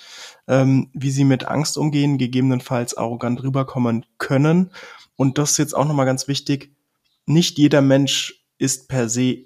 [0.49, 4.73] ähm, wie sie mit Angst umgehen, gegebenenfalls arrogant rüberkommen können.
[5.17, 6.75] Und das ist jetzt auch nochmal ganz wichtig.
[7.27, 9.45] Nicht jeder Mensch ist per se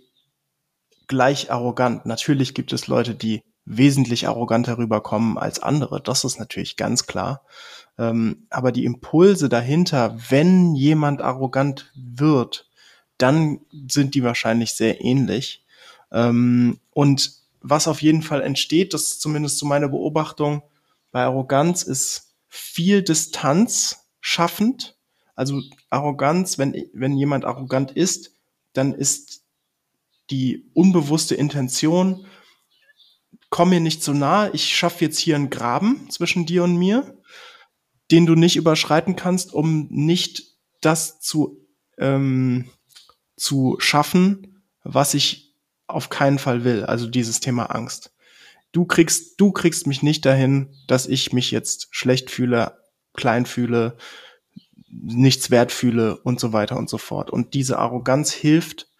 [1.08, 2.06] gleich arrogant.
[2.06, 6.00] Natürlich gibt es Leute, die wesentlich arroganter rüberkommen als andere.
[6.00, 7.42] Das ist natürlich ganz klar.
[7.98, 12.68] Ähm, aber die Impulse dahinter, wenn jemand arrogant wird,
[13.18, 15.64] dann sind die wahrscheinlich sehr ähnlich.
[16.12, 20.62] Ähm, und was auf jeden Fall entsteht, das ist zumindest so meine Beobachtung
[21.10, 24.96] bei Arroganz, ist viel Distanz schaffend.
[25.34, 28.32] Also Arroganz, wenn, wenn jemand arrogant ist,
[28.72, 29.42] dann ist
[30.30, 32.26] die unbewusste Intention,
[33.56, 37.16] komm mir nicht zu nah, ich schaffe jetzt hier einen Graben zwischen dir und mir,
[38.10, 40.42] den du nicht überschreiten kannst, um nicht
[40.82, 41.66] das zu,
[41.96, 42.68] ähm,
[43.34, 45.54] zu schaffen, was ich
[45.86, 46.84] auf keinen Fall will.
[46.84, 48.14] Also dieses Thema Angst.
[48.72, 52.76] Du kriegst, du kriegst mich nicht dahin, dass ich mich jetzt schlecht fühle,
[53.14, 53.96] klein fühle,
[54.90, 57.30] nichts wert fühle und so weiter und so fort.
[57.30, 58.90] Und diese Arroganz hilft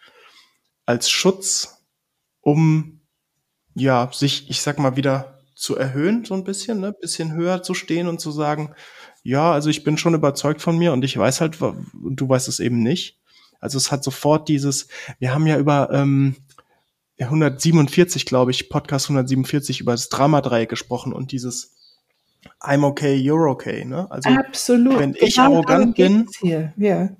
[0.87, 1.85] als Schutz,
[2.40, 2.96] um
[3.77, 7.75] ja sich, ich sag mal wieder zu erhöhen, so ein bisschen, ne, bisschen höher zu
[7.75, 8.75] stehen und zu sagen,
[9.23, 12.61] ja, also ich bin schon überzeugt von mir und ich weiß halt, du weißt es
[12.61, 13.19] eben nicht.
[13.61, 16.37] Also es hat sofort dieses, wir haben ja über ähm,
[17.19, 21.75] 147, glaube ich, Podcast 147 über das Dramadreieck gesprochen und dieses
[22.61, 24.11] I'm okay, you're okay, ne?
[24.11, 24.99] Also Absolut.
[24.99, 26.73] wenn ich genau arrogant bin, ja.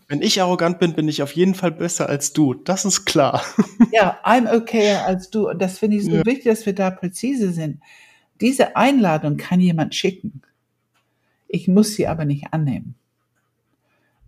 [0.09, 2.55] wenn ich arrogant bin, bin ich auf jeden Fall besser als du.
[2.55, 3.43] Das ist klar.
[3.93, 5.49] Ja, I'm okay als du.
[5.49, 6.27] Und das finde ich so ja.
[6.27, 7.81] wichtig, dass wir da präzise sind.
[8.41, 10.43] Diese Einladung kann jemand schicken.
[11.49, 12.95] Ich muss sie aber nicht annehmen.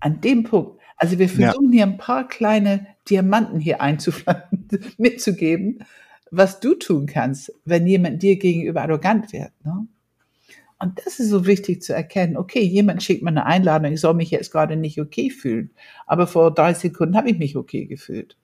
[0.00, 0.80] An dem Punkt.
[0.96, 1.72] Also wir versuchen ja.
[1.72, 5.84] hier ein paar kleine Diamanten hier einzupflanzen, mitzugeben,
[6.30, 9.52] was du tun kannst, wenn jemand dir gegenüber arrogant wird.
[9.64, 9.86] Ne?
[10.78, 12.36] Und das ist so wichtig zu erkennen.
[12.36, 15.70] Okay, jemand schickt mir eine Einladung, ich soll mich jetzt gerade nicht okay fühlen.
[16.06, 18.36] Aber vor drei Sekunden habe ich mich okay gefühlt.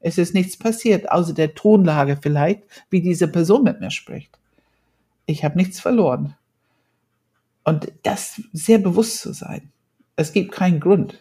[0.00, 4.38] Es ist nichts passiert, außer der Tonlage vielleicht, wie diese Person mit mir spricht.
[5.26, 6.34] Ich habe nichts verloren.
[7.64, 9.72] Und das sehr bewusst zu sein.
[10.16, 11.18] Es gibt keinen Grund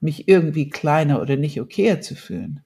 [0.00, 2.62] mich irgendwie kleiner oder nicht okayer zu fühlen.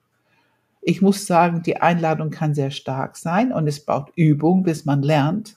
[0.81, 5.03] Ich muss sagen, die Einladung kann sehr stark sein und es braucht Übung, bis man
[5.03, 5.57] lernt,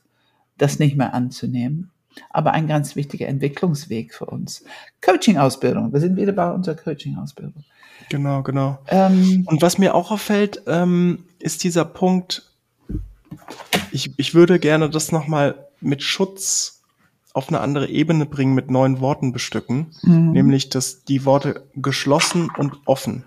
[0.57, 1.91] das nicht mehr anzunehmen.
[2.31, 4.63] Aber ein ganz wichtiger Entwicklungsweg für uns.
[5.01, 5.93] Coaching-Ausbildung.
[5.93, 7.63] Wir sind wieder bei unserer Coaching-Ausbildung.
[8.09, 8.79] Genau, genau.
[8.87, 12.49] Ähm, und was mir auch auffällt, ähm, ist dieser Punkt,
[13.91, 16.81] ich, ich würde gerne das nochmal mit Schutz
[17.33, 20.31] auf eine andere Ebene bringen, mit neuen Worten bestücken, mhm.
[20.31, 23.25] nämlich dass die Worte geschlossen und offen.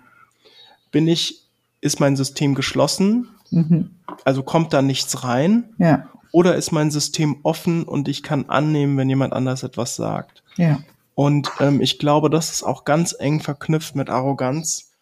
[0.90, 1.47] Bin ich,
[1.81, 3.90] ist mein System geschlossen, Mhm.
[4.25, 5.71] Also kommt da nichts rein?
[5.79, 6.09] Ja.
[6.33, 10.43] Oder ist mein System offen und ich kann annehmen, wenn jemand anders etwas sagt?
[10.57, 10.81] Ja.
[11.14, 14.93] Und ähm, ich glaube, das ist auch ganz eng verknüpft mit Arroganz.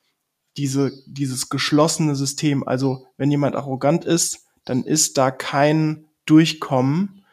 [0.56, 2.66] Diese, dieses geschlossene System.
[2.66, 7.24] Also wenn jemand arrogant ist, dann ist da kein Durchkommen,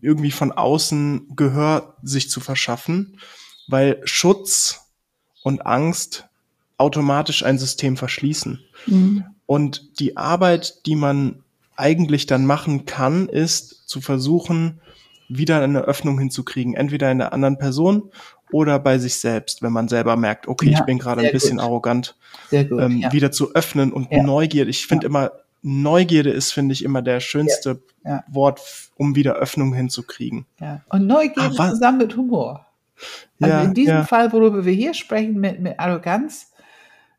[0.00, 3.18] irgendwie von außen Gehör sich zu verschaffen,
[3.68, 4.86] weil Schutz
[5.42, 6.28] und Angst
[6.78, 8.60] automatisch ein System verschließen.
[8.86, 9.24] Mhm.
[9.46, 11.42] Und die Arbeit, die man
[11.80, 14.80] eigentlich dann machen kann, ist zu versuchen,
[15.28, 18.10] wieder eine Öffnung hinzukriegen, entweder in der anderen Person
[18.52, 21.58] oder bei sich selbst, wenn man selber merkt, okay, ja, ich bin gerade ein bisschen
[21.58, 21.66] gut.
[21.66, 22.16] arrogant,
[22.50, 23.12] gut, ähm, ja.
[23.12, 24.22] wieder zu öffnen und ja.
[24.22, 24.70] Neugierde.
[24.70, 27.80] Ich finde immer, Neugierde ist, finde ich, immer der schönste
[28.28, 28.60] Wort,
[28.96, 30.46] um wieder Öffnung hinzukriegen.
[30.58, 30.80] Ja.
[30.88, 32.66] Und Neugierde ah, zusammen mit Humor.
[33.40, 36.52] Also in diesem Fall, worüber wir hier sprechen, mit, mit Arroganz,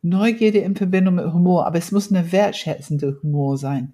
[0.02, 3.94] Neugierde in Verbindung mit Humor, aber es muss eine wertschätzende Humor sein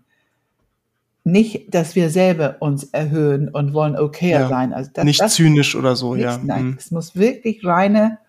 [1.27, 4.73] nicht, dass wir selber uns erhöhen und wollen okay ja, sein.
[4.73, 6.39] Also das, nicht das, zynisch oder so, nicht, ja.
[6.43, 6.75] Nein, hm.
[6.79, 8.19] es muss wirklich reine,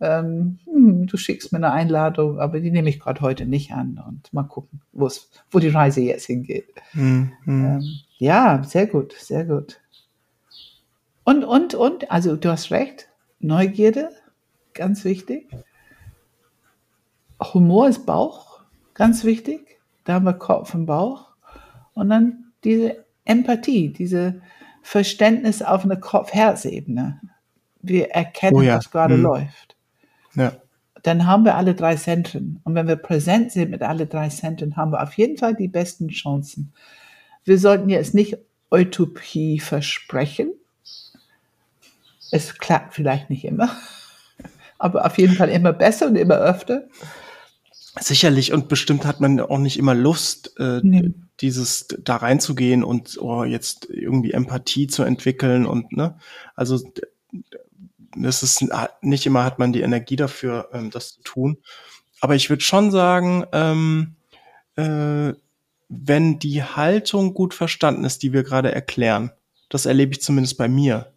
[0.00, 4.02] ähm, hm, du schickst mir eine Einladung, aber die nehme ich gerade heute nicht an
[4.06, 6.68] und mal gucken, wo die Reise jetzt hingeht.
[6.92, 7.64] Hm, hm.
[7.64, 7.82] Ähm,
[8.18, 9.80] ja, sehr gut, sehr gut.
[11.24, 13.08] Und, und, und, also du hast recht,
[13.40, 14.10] Neugierde,
[14.74, 15.48] ganz wichtig.
[17.54, 18.60] Humor ist Bauch,
[18.94, 19.80] ganz wichtig.
[20.04, 21.27] Da haben wir Kopf und Bauch.
[21.98, 24.40] Und dann diese Empathie, diese
[24.82, 27.20] Verständnis auf einer Kopf-Herz-Ebene.
[27.82, 28.76] Wir erkennen, oh ja.
[28.76, 29.22] was gerade mhm.
[29.22, 29.76] läuft.
[30.34, 30.52] Ja.
[31.02, 32.60] Dann haben wir alle drei Zentren.
[32.64, 35.68] Und wenn wir präsent sind mit alle drei Zentren, haben wir auf jeden Fall die
[35.68, 36.72] besten Chancen.
[37.44, 38.38] Wir sollten jetzt nicht
[38.70, 40.52] Utopie versprechen.
[42.30, 43.70] Es klappt vielleicht nicht immer,
[44.78, 46.84] aber auf jeden Fall immer besser und immer öfter.
[47.98, 51.12] Sicherlich und bestimmt hat man auch nicht immer Lust, äh, nee.
[51.40, 56.16] dieses da reinzugehen und oh, jetzt irgendwie Empathie zu entwickeln und ne,
[56.54, 56.80] also
[58.16, 58.64] das ist
[59.00, 61.58] nicht immer hat man die Energie dafür, ähm, das zu tun.
[62.20, 64.16] Aber ich würde schon sagen, ähm,
[64.76, 65.34] äh,
[65.88, 69.30] wenn die Haltung gut verstanden ist, die wir gerade erklären,
[69.68, 71.12] das erlebe ich zumindest bei mir.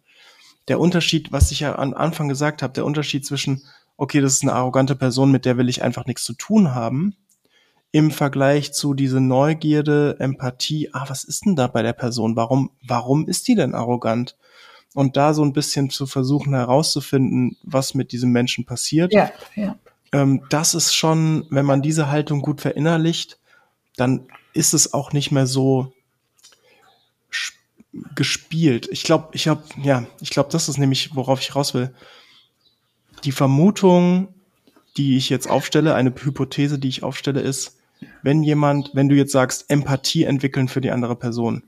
[0.68, 3.62] Der Unterschied, was ich ja am Anfang gesagt habe, der Unterschied zwischen
[3.96, 7.16] okay, das ist eine arrogante Person, mit der will ich einfach nichts zu tun haben,
[7.92, 12.36] im Vergleich zu diese Neugierde, Empathie, ah, was ist denn da bei der Person?
[12.36, 14.36] Warum, warum ist die denn arrogant?
[14.94, 19.12] Und da so ein bisschen zu versuchen herauszufinden, was mit diesem Menschen passiert.
[19.12, 19.76] Ja, ja.
[20.12, 23.38] Ähm, das ist schon, wenn man diese Haltung gut verinnerlicht,
[23.96, 25.92] dann ist es auch nicht mehr so
[28.14, 28.88] gespielt.
[28.90, 31.94] Ich glaube, ich habe, ja, ich glaube, das ist nämlich, worauf ich raus will
[33.24, 34.28] die Vermutung,
[34.96, 37.78] die ich jetzt aufstelle, eine Hypothese, die ich aufstelle, ist,
[38.22, 41.62] wenn jemand, wenn du jetzt sagst, Empathie entwickeln für die andere Person,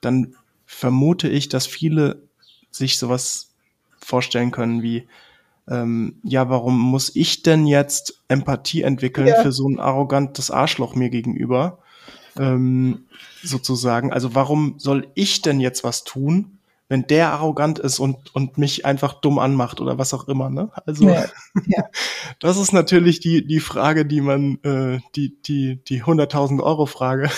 [0.00, 0.34] dann
[0.66, 2.22] vermute ich, dass viele
[2.70, 3.50] sich sowas
[3.98, 5.06] vorstellen können wie,
[5.68, 9.42] ähm, ja, warum muss ich denn jetzt Empathie entwickeln ja.
[9.42, 11.78] für so ein arrogantes Arschloch mir gegenüber?
[12.36, 13.04] Ähm,
[13.42, 14.12] sozusagen.
[14.12, 16.53] Also warum soll ich denn jetzt was tun,
[16.94, 20.70] wenn der arrogant ist und, und mich einfach dumm anmacht oder was auch immer, ne?
[20.86, 21.24] Also ja,
[21.66, 21.88] ja.
[22.38, 27.28] das ist natürlich die, die Frage, die man, äh, die, die, die 100.000 Euro Frage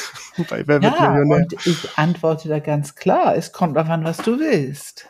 [0.50, 1.38] bei Wer wird ja, Millionär?
[1.38, 5.06] Und ich antworte da ganz klar, es kommt darauf an, was du willst.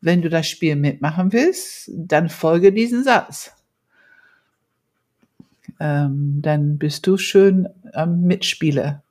[0.00, 3.52] Wenn du das Spiel mitmachen willst, dann folge diesen Satz.
[5.78, 9.03] Ähm, dann bist du schön ähm, Mitspieler.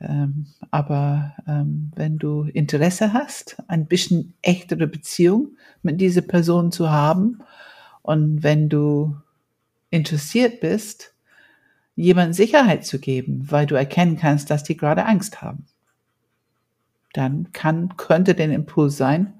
[0.00, 6.90] Ähm, aber ähm, wenn du Interesse hast, ein bisschen echtere Beziehung mit dieser Person zu
[6.90, 7.40] haben
[8.02, 9.16] und wenn du
[9.90, 11.14] interessiert bist,
[11.94, 15.66] jemand Sicherheit zu geben, weil du erkennen kannst, dass die gerade Angst haben,
[17.14, 19.32] dann kann, könnte der Impuls sein,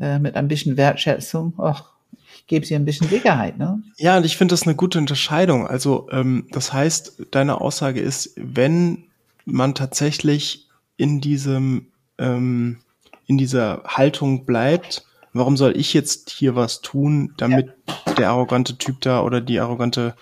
[0.00, 1.90] äh, mit ein bisschen Wertschätzung, ach,
[2.36, 3.82] ich gebe sie ein bisschen Sicherheit, ne?
[3.96, 5.66] Ja, und ich finde das eine gute Unterscheidung.
[5.66, 9.09] Also, ähm, das heißt, deine Aussage ist, wenn
[9.50, 11.88] man tatsächlich in diesem,
[12.18, 12.78] ähm,
[13.26, 18.14] in dieser Haltung bleibt, warum soll ich jetzt hier was tun, damit ja.
[18.14, 20.14] der arrogante Typ da oder die arrogante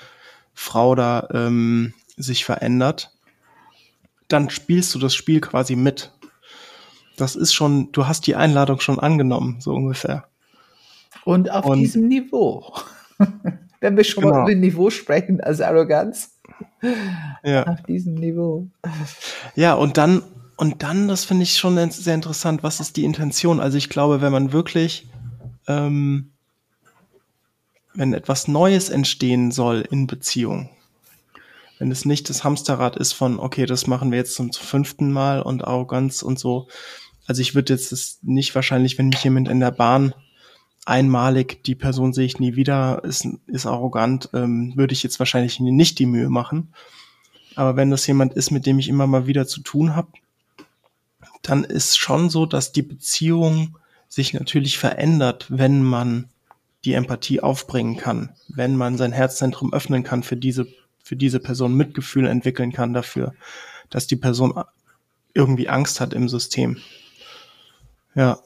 [0.55, 3.13] Frau da ähm, sich verändert,
[4.29, 6.13] dann spielst du das Spiel quasi mit.
[7.17, 10.29] Das ist schon, du hast die Einladung schon angenommen, so ungefähr.
[11.25, 12.75] Und auf Und, diesem Niveau.
[13.81, 14.43] Wenn wir schon genau.
[14.43, 16.38] mal über Niveau sprechen, also Arroganz
[17.43, 17.67] ja.
[17.67, 18.67] auf diesem Niveau.
[19.55, 20.23] Ja, und dann,
[20.57, 23.61] und dann, das finde ich schon sehr interessant, was ist die Intention?
[23.61, 25.09] Also ich glaube, wenn man wirklich,
[25.67, 26.33] ähm,
[27.95, 30.71] wenn etwas Neues entstehen soll in Beziehung,
[31.79, 35.43] Wenn es nicht das Hamsterrad ist von, okay, das machen wir jetzt zum fünften Mal
[35.43, 36.67] und Arroganz und so.
[37.27, 40.13] Also ich würde jetzt das nicht wahrscheinlich, wenn mich jemand in der Bahn
[40.89, 45.61] einmalig, die Person sehe ich nie wieder, ist, ist arrogant, ähm, würde ich jetzt wahrscheinlich
[45.61, 46.73] nicht die Mühe machen.
[47.55, 50.09] Aber wenn das jemand ist, mit dem ich immer mal wieder zu tun habe,
[51.43, 53.77] dann ist schon so, dass die Beziehung
[54.09, 56.29] sich natürlich verändert, wenn man
[56.85, 60.67] die Empathie aufbringen kann, wenn man sein Herzzentrum öffnen kann für diese,
[61.03, 63.35] für diese Person, Mitgefühl entwickeln kann dafür,
[63.91, 64.55] dass die Person
[65.35, 66.79] irgendwie Angst hat im System.
[68.15, 68.39] Ja.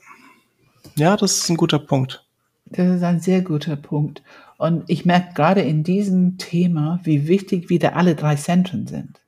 [0.96, 2.24] Ja, das ist ein guter Punkt.
[2.72, 4.22] Das ist ein sehr guter Punkt.
[4.58, 9.20] Und ich merke gerade in diesem Thema, wie wichtig wieder alle drei Zentren sind.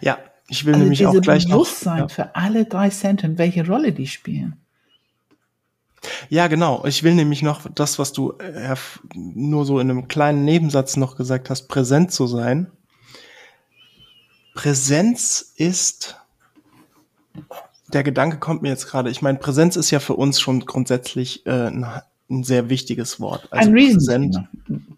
[0.00, 0.18] Ja,
[0.48, 2.14] ich will also nämlich auch gleich Bewusstsein noch, ja.
[2.14, 4.56] für alle drei Zentren, welche Rolle die spielen.
[6.28, 6.84] Ja, genau.
[6.86, 8.74] Ich will nämlich noch das, was du äh,
[9.14, 12.70] nur so in einem kleinen Nebensatz noch gesagt hast, präsent zu sein.
[14.54, 16.16] Präsenz ist,
[17.88, 21.46] der Gedanke kommt mir jetzt gerade, ich meine, Präsenz ist ja für uns schon grundsätzlich
[21.46, 21.86] äh, ein,
[22.30, 23.48] ein sehr wichtiges Wort.
[23.50, 24.36] Also ein präsent,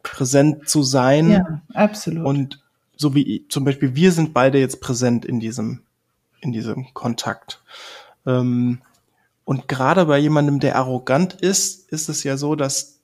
[0.02, 1.30] präsent zu sein.
[1.30, 2.24] Ja, absolut.
[2.24, 2.62] Und
[2.96, 5.80] so wie zum Beispiel wir sind beide jetzt präsent in diesem,
[6.40, 7.62] in diesem Kontakt.
[8.26, 8.80] Ähm,
[9.44, 13.00] und gerade bei jemandem, der arrogant ist, ist es ja so, dass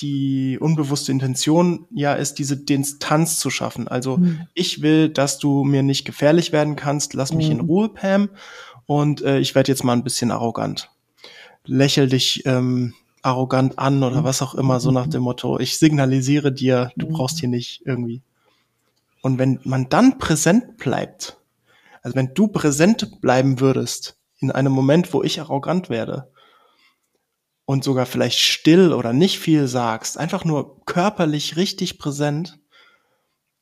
[0.00, 3.86] die unbewusste Intention ja ist, diese Distanz zu schaffen.
[3.86, 4.48] Also mhm.
[4.54, 7.52] ich will, dass du mir nicht gefährlich werden kannst, lass mich mhm.
[7.52, 8.28] in Ruhe, Pam,
[8.86, 10.90] und äh, ich werde jetzt mal ein bisschen arrogant.
[11.64, 12.94] Lächel dich ähm,
[13.24, 14.24] arrogant an oder mhm.
[14.24, 17.12] was auch immer, so nach dem Motto, ich signalisiere dir, du mhm.
[17.12, 18.22] brauchst hier nicht irgendwie.
[19.22, 21.38] Und wenn man dann präsent bleibt,
[22.02, 26.30] also wenn du präsent bleiben würdest, in einem Moment, wo ich arrogant werde
[27.64, 32.58] und sogar vielleicht still oder nicht viel sagst, einfach nur körperlich richtig präsent,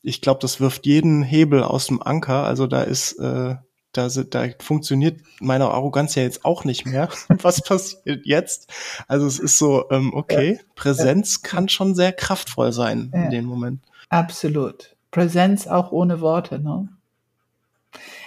[0.02, 2.44] ich glaube, das wirft jeden Hebel aus dem Anker.
[2.44, 3.54] Also da ist, äh,
[3.92, 7.08] da, da funktioniert meine Arroganz ja jetzt auch nicht mehr.
[7.28, 8.72] Was passiert jetzt?
[9.08, 13.80] Also es ist so, ähm, okay, Präsenz kann schon sehr kraftvoll sein in dem Moment.
[14.08, 14.96] Absolut.
[15.10, 16.88] Präsenz auch ohne Worte, ne?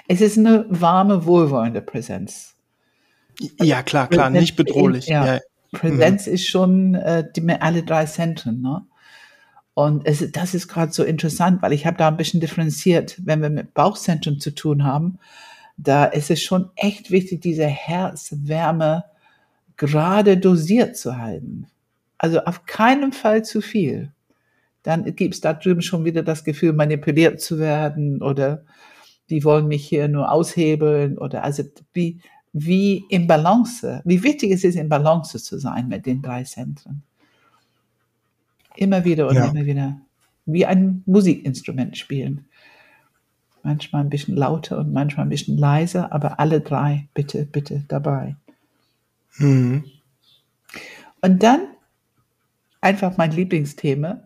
[0.07, 2.55] Es ist eine warme, wohlwollende Präsenz.
[3.59, 5.07] Ja, klar, klar, Präsenz nicht bedrohlich.
[5.07, 5.26] ja.
[5.26, 5.39] ja.
[5.72, 6.34] Präsenz mhm.
[6.34, 8.61] ist schon äh, die, alle drei Zentren.
[8.61, 8.86] Ne?
[9.74, 13.41] Und es, das ist gerade so interessant, weil ich habe da ein bisschen differenziert, wenn
[13.41, 15.20] wir mit Bauchzentren zu tun haben,
[15.78, 19.05] da ist es schon echt wichtig, diese Herzwärme
[19.78, 21.67] gerade dosiert zu halten.
[22.17, 24.11] Also auf keinen Fall zu viel.
[24.84, 28.63] Dann gibt es da drüben schon wieder das Gefühl, manipuliert zu werden oder
[29.30, 31.63] die wollen mich hier nur aushebeln oder also
[31.93, 32.19] wie,
[32.53, 37.03] wie im Balance, wie wichtig es ist, in Balance zu sein mit den drei Zentren.
[38.76, 39.45] Immer wieder und ja.
[39.45, 39.99] immer wieder.
[40.45, 42.45] Wie ein Musikinstrument spielen.
[43.66, 48.36] Manchmal ein bisschen lauter und manchmal ein bisschen leiser, aber alle drei bitte, bitte dabei.
[49.38, 49.86] Mhm.
[51.22, 51.61] Und dann
[52.80, 54.22] einfach mein Lieblingsthema,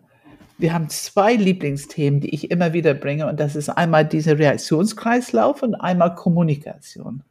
[0.58, 5.62] wir haben zwei Lieblingsthemen, die ich immer wieder bringe, und das ist einmal dieser Reaktionskreislauf
[5.62, 7.22] und einmal Kommunikation.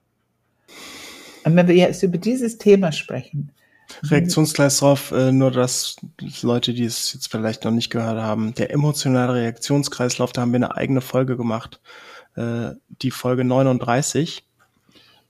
[1.43, 3.51] Und wenn wir jetzt über dieses Thema sprechen.
[4.03, 5.97] Reaktionskreislauf, äh, nur dass
[6.41, 10.57] Leute, die es jetzt vielleicht noch nicht gehört haben, der emotionale Reaktionskreislauf, da haben wir
[10.57, 11.81] eine eigene Folge gemacht,
[12.35, 12.71] äh,
[13.01, 14.45] die Folge 39.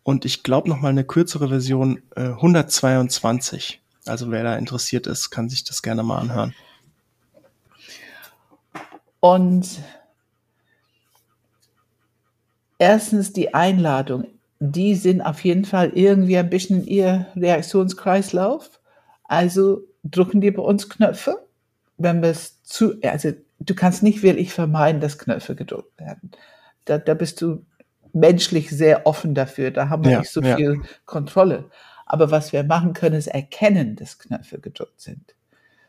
[0.03, 3.81] Und ich glaube noch mal eine kürzere Version, äh, 122.
[4.05, 6.53] Also wer da interessiert ist, kann sich das gerne mal anhören.
[9.19, 9.67] Und
[12.77, 14.27] erstens die Einladung.
[14.59, 18.79] Die sind auf jeden Fall irgendwie ein bisschen in ihr Reaktionskreislauf.
[19.23, 21.45] Also drücken die bei uns Knöpfe,
[21.97, 26.31] wenn wir es zu, also du kannst nicht wirklich vermeiden, dass Knöpfe gedrückt werden.
[26.85, 27.65] Da, da bist du
[28.13, 29.71] menschlich sehr offen dafür.
[29.71, 30.55] Da haben wir ja, nicht so ja.
[30.55, 31.69] viel Kontrolle.
[32.05, 35.35] Aber was wir machen können, ist erkennen, dass Knöpfe gedrückt sind.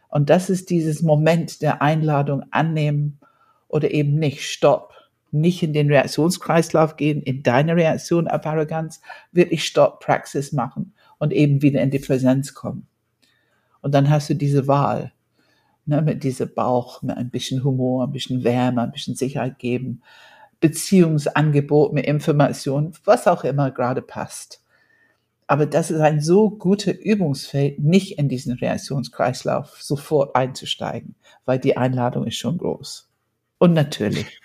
[0.09, 3.21] Und das ist dieses Moment der Einladung annehmen
[3.68, 4.43] oder eben nicht.
[4.43, 4.93] Stopp.
[5.33, 9.01] Nicht in den Reaktionskreislauf gehen, in deine Reaktion auf Arroganz,
[9.33, 12.87] wirklich Stopp, Praxis machen und eben wieder in die Präsenz kommen.
[13.81, 15.12] Und dann hast du diese Wahl,
[15.87, 20.03] ne, mit diesem Bauch, mit ein bisschen Humor, ein bisschen Wärme, ein bisschen Sicherheit geben,
[20.61, 24.62] Beziehungsangebot mit Information, was auch immer gerade passt.
[25.47, 31.76] Aber das ist ein so guter Übungsfeld, nicht in diesen Reaktionskreislauf sofort einzusteigen, weil die
[31.76, 33.09] Einladung ist schon groß.
[33.59, 34.41] Und natürlich.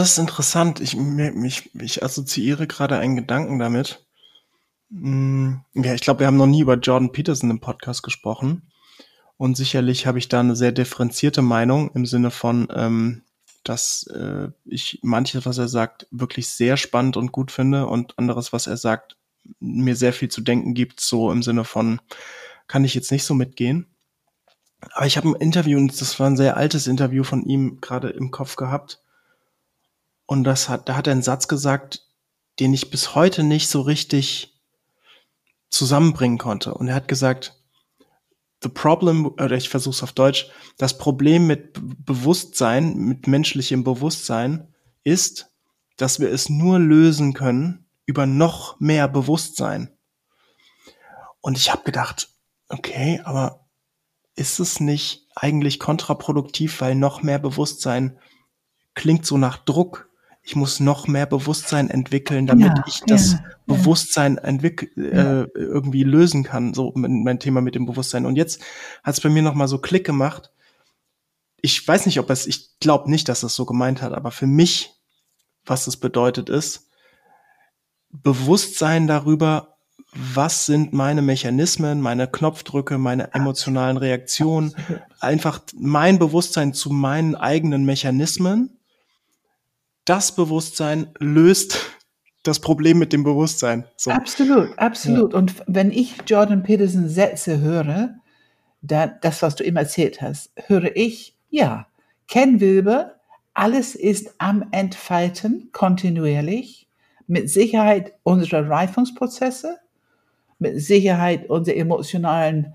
[0.00, 0.80] Das ist interessant.
[0.80, 4.02] Ich, mich, ich assoziiere gerade einen Gedanken damit.
[4.90, 8.62] Hm, ja, ich glaube, wir haben noch nie über Jordan Peterson im Podcast gesprochen.
[9.36, 13.24] Und sicherlich habe ich da eine sehr differenzierte Meinung im Sinne von, ähm,
[13.62, 18.54] dass äh, ich manches, was er sagt, wirklich sehr spannend und gut finde und anderes,
[18.54, 19.18] was er sagt,
[19.58, 22.00] mir sehr viel zu denken gibt, so im Sinne von,
[22.68, 23.86] kann ich jetzt nicht so mitgehen.
[24.92, 28.08] Aber ich habe ein Interview, und das war ein sehr altes Interview von ihm gerade
[28.08, 29.02] im Kopf gehabt.
[30.30, 32.06] Und das hat, da hat er einen Satz gesagt,
[32.60, 34.62] den ich bis heute nicht so richtig
[35.70, 36.72] zusammenbringen konnte.
[36.72, 37.60] Und er hat gesagt,
[38.62, 44.72] the problem, oder ich versuche es auf Deutsch, das Problem mit Bewusstsein, mit menschlichem Bewusstsein
[45.02, 45.50] ist,
[45.96, 49.90] dass wir es nur lösen können über noch mehr Bewusstsein.
[51.40, 52.28] Und ich habe gedacht,
[52.68, 53.66] okay, aber
[54.36, 58.16] ist es nicht eigentlich kontraproduktiv, weil noch mehr Bewusstsein
[58.94, 60.06] klingt so nach Druck.
[60.42, 66.02] Ich muss noch mehr Bewusstsein entwickeln, damit ja, ich das ja, Bewusstsein entwick äh, irgendwie
[66.02, 66.74] lösen kann.
[66.74, 68.26] So mein Thema mit dem Bewusstsein.
[68.26, 68.62] Und jetzt
[69.02, 70.50] hat es bei mir noch mal so Klick gemacht.
[71.60, 74.46] Ich weiß nicht, ob es, ich glaube nicht, dass es so gemeint hat, aber für
[74.46, 74.94] mich,
[75.66, 76.88] was es bedeutet ist,
[78.10, 79.76] Bewusstsein darüber,
[80.12, 84.74] was sind meine Mechanismen, meine Knopfdrücke, meine emotionalen Reaktionen,
[85.20, 88.79] einfach mein Bewusstsein zu meinen eigenen Mechanismen.
[90.10, 91.78] Das Bewusstsein löst
[92.42, 93.84] das Problem mit dem Bewusstsein.
[93.94, 94.10] So.
[94.10, 95.34] Absolut, absolut.
[95.34, 95.38] Ja.
[95.38, 98.16] Und wenn ich Jordan Peterson Sätze höre,
[98.82, 101.86] da, das, was du immer erzählt hast, höre ich, ja,
[102.26, 103.20] Ken Wilber,
[103.54, 106.88] alles ist am Entfalten kontinuierlich,
[107.28, 109.78] mit Sicherheit unsere Reifungsprozesse,
[110.58, 112.74] mit Sicherheit unsere emotionalen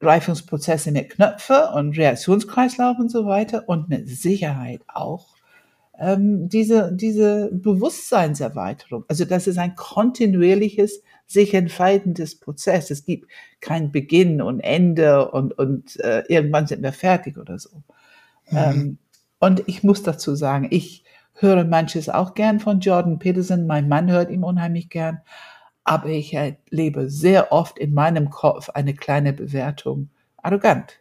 [0.00, 5.36] Reifungsprozesse mit Knöpfe und Reaktionskreislauf und so weiter und mit Sicherheit auch
[5.98, 9.04] ähm, diese, diese Bewusstseinserweiterung.
[9.08, 12.90] Also das ist ein kontinuierliches, sich entfaltendes Prozess.
[12.90, 13.30] Es gibt
[13.60, 17.82] kein Beginn und Ende und, und äh, irgendwann sind wir fertig oder so.
[18.50, 18.56] Mhm.
[18.56, 18.98] Ähm,
[19.38, 23.66] und ich muss dazu sagen, ich höre manches auch gern von Jordan Peterson.
[23.66, 25.20] Mein Mann hört ihm unheimlich gern
[25.84, 30.10] aber ich erlebe sehr oft in meinem Kopf eine kleine Bewertung.
[30.36, 31.00] Arrogant.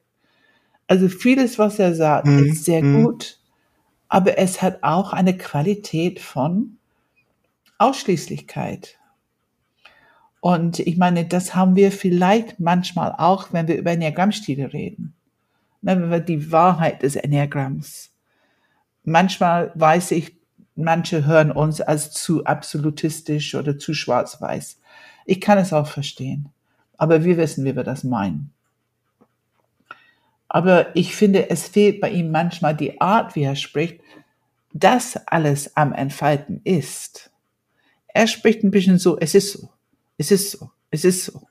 [0.88, 2.48] Also vieles, was er sagt, mhm.
[2.48, 3.04] ist sehr mhm.
[3.04, 3.39] gut,
[4.12, 6.78] aber es hat auch eine Qualität von
[7.78, 8.99] Ausschließlichkeit.
[10.41, 15.14] Und ich meine, das haben wir vielleicht manchmal auch, wenn wir über Enneagrammstile reden.
[15.82, 18.12] Ne, wenn wir die Wahrheit des Enneagramms.
[19.05, 20.36] Manchmal weiß ich,
[20.76, 24.78] manche hören uns als zu absolutistisch oder zu schwarz-weiß.
[25.26, 26.49] Ich kann es auch verstehen.
[26.97, 28.51] Aber wir wissen, wie wir das meinen.
[30.54, 34.02] Aber ich finde, es fehlt bei ihm manchmal die Art, wie er spricht,
[34.74, 37.32] dass alles am Entfalten ist.
[38.08, 39.70] Er spricht ein bisschen so, es ist so,
[40.18, 41.41] es ist so, es ist so.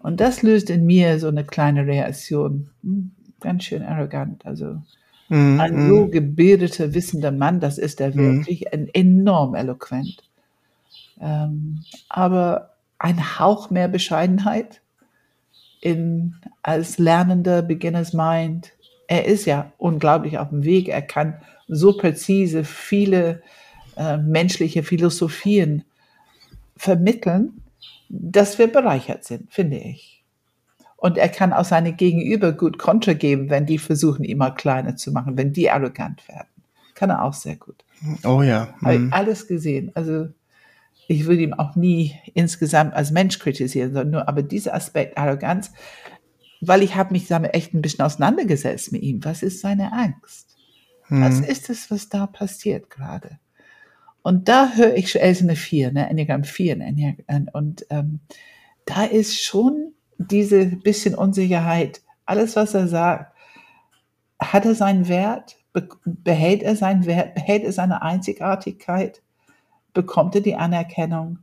[0.00, 2.70] Und das löst in mir so eine kleine Reaktion.
[2.82, 4.44] Hm, ganz schön arrogant.
[4.44, 4.82] Also
[5.32, 5.60] Mhm.
[5.60, 8.36] Ein so gebildeter, wissender Mann, das ist er mhm.
[8.36, 8.88] wirklich, mhm.
[8.92, 10.22] enorm eloquent.
[11.18, 14.82] Ähm, aber ein Hauch mehr Bescheidenheit
[15.80, 18.72] in, als lernender Beginners Mind.
[19.08, 20.88] Er ist ja unglaublich auf dem Weg.
[20.88, 23.42] Er kann so präzise viele
[23.96, 25.84] äh, menschliche Philosophien
[26.76, 27.62] vermitteln,
[28.08, 30.22] dass wir bereichert sind, finde ich.
[30.96, 34.94] Und er kann auch seine Gegenüber gut Kontra geben, wenn die versuchen, ihn mal kleiner
[34.94, 36.48] zu machen, wenn die arrogant werden.
[36.94, 37.84] Kann er auch sehr gut.
[38.24, 38.68] Oh ja.
[38.82, 39.12] Habe ich mhm.
[39.12, 39.90] alles gesehen.
[39.94, 40.28] Also
[41.08, 45.72] ich würde ihn auch nie insgesamt als Mensch kritisieren, sondern nur, aber dieser Aspekt Arroganz,
[46.62, 49.24] weil ich habe mich damit echt ein bisschen auseinandergesetzt mit ihm.
[49.24, 50.56] Was ist seine Angst?
[51.08, 51.20] Hm.
[51.20, 53.38] Was ist es, was da passiert gerade?
[54.22, 57.16] Und da höre ich schon, er ist eine 4, ne, Enneagramm 4, ne,
[57.52, 58.20] und ähm,
[58.84, 63.36] da ist schon diese bisschen Unsicherheit, alles, was er sagt,
[64.40, 65.56] hat er seinen Wert?
[66.04, 67.34] Behält er seinen Wert?
[67.34, 69.22] Behält er seine Einzigartigkeit?
[69.92, 71.40] Bekommt er die Anerkennung?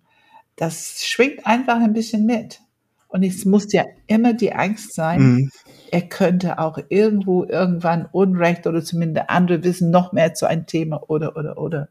[0.55, 2.61] Das schwingt einfach ein bisschen mit.
[3.09, 5.51] Und es muss ja immer die Angst sein, mhm.
[5.91, 11.01] er könnte auch irgendwo irgendwann Unrecht oder zumindest andere wissen noch mehr zu einem Thema
[11.09, 11.89] oder, oder, oder.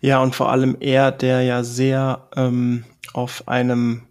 [0.00, 2.84] Ja, und vor allem er, der ja sehr ähm,
[3.14, 4.02] auf einem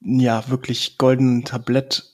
[0.00, 2.04] ja wirklich goldenen Tablett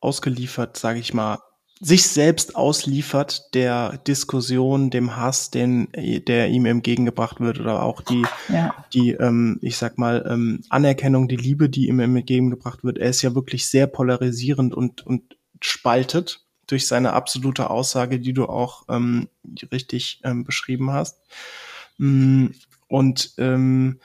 [0.00, 1.38] ausgeliefert, sage ich mal,
[1.84, 8.22] sich selbst ausliefert der Diskussion, dem Hass, den der ihm entgegengebracht wird oder auch die
[8.48, 8.74] ja.
[8.94, 12.96] die ähm, ich sag mal ähm, Anerkennung, die Liebe, die ihm entgegengebracht wird.
[12.96, 18.46] Er ist ja wirklich sehr polarisierend und und spaltet durch seine absolute Aussage, die du
[18.46, 19.28] auch ähm,
[19.70, 21.18] richtig ähm, beschrieben hast.
[21.98, 22.46] Mm,
[22.88, 24.00] und ähm,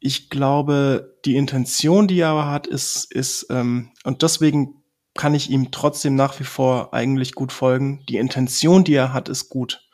[0.00, 4.82] ich glaube, die Intention, die er aber hat, ist, ist ähm, und deswegen
[5.14, 8.04] kann ich ihm trotzdem nach wie vor eigentlich gut folgen.
[8.08, 9.88] Die Intention, die er hat, ist gut.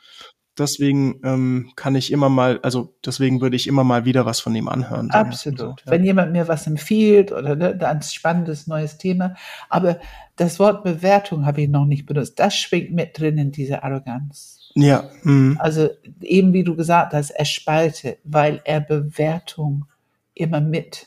[0.58, 4.54] Deswegen ähm, kann ich immer mal, also deswegen würde ich immer mal wieder was von
[4.54, 5.10] ihm anhören.
[5.10, 5.58] Absolut.
[5.58, 5.76] So, ja.
[5.86, 9.36] Wenn jemand mir was empfiehlt oder ne, ein spannendes neues Thema.
[9.68, 10.00] Aber
[10.36, 12.38] das Wort Bewertung habe ich noch nicht benutzt.
[12.38, 14.70] Das schwingt mit drin in diese Arroganz.
[14.74, 15.04] Ja.
[15.22, 15.56] Mhm.
[15.60, 15.88] Also
[16.20, 19.86] eben wie du gesagt hast, er spaltet, weil er Bewertung
[20.34, 21.06] immer mit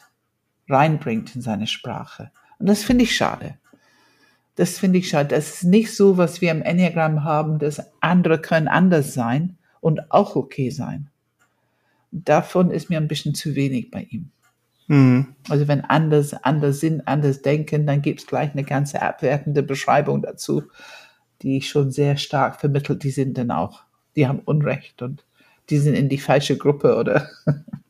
[0.67, 2.31] reinbringt in seine Sprache.
[2.59, 3.57] Und das finde ich schade.
[4.55, 5.29] Das finde ich schade.
[5.29, 10.11] Das ist nicht so, was wir im Enneagramm haben, dass andere können anders sein und
[10.11, 11.09] auch okay sein.
[12.11, 14.29] Davon ist mir ein bisschen zu wenig bei ihm.
[14.87, 15.35] Mhm.
[15.49, 20.21] Also wenn anders, anders sind, anders denken, dann gibt es gleich eine ganze abwertende Beschreibung
[20.21, 20.63] dazu,
[21.41, 23.83] die schon sehr stark vermittelt, die sind dann auch,
[24.15, 25.25] die haben Unrecht und
[25.69, 27.29] die sind in die falsche Gruppe oder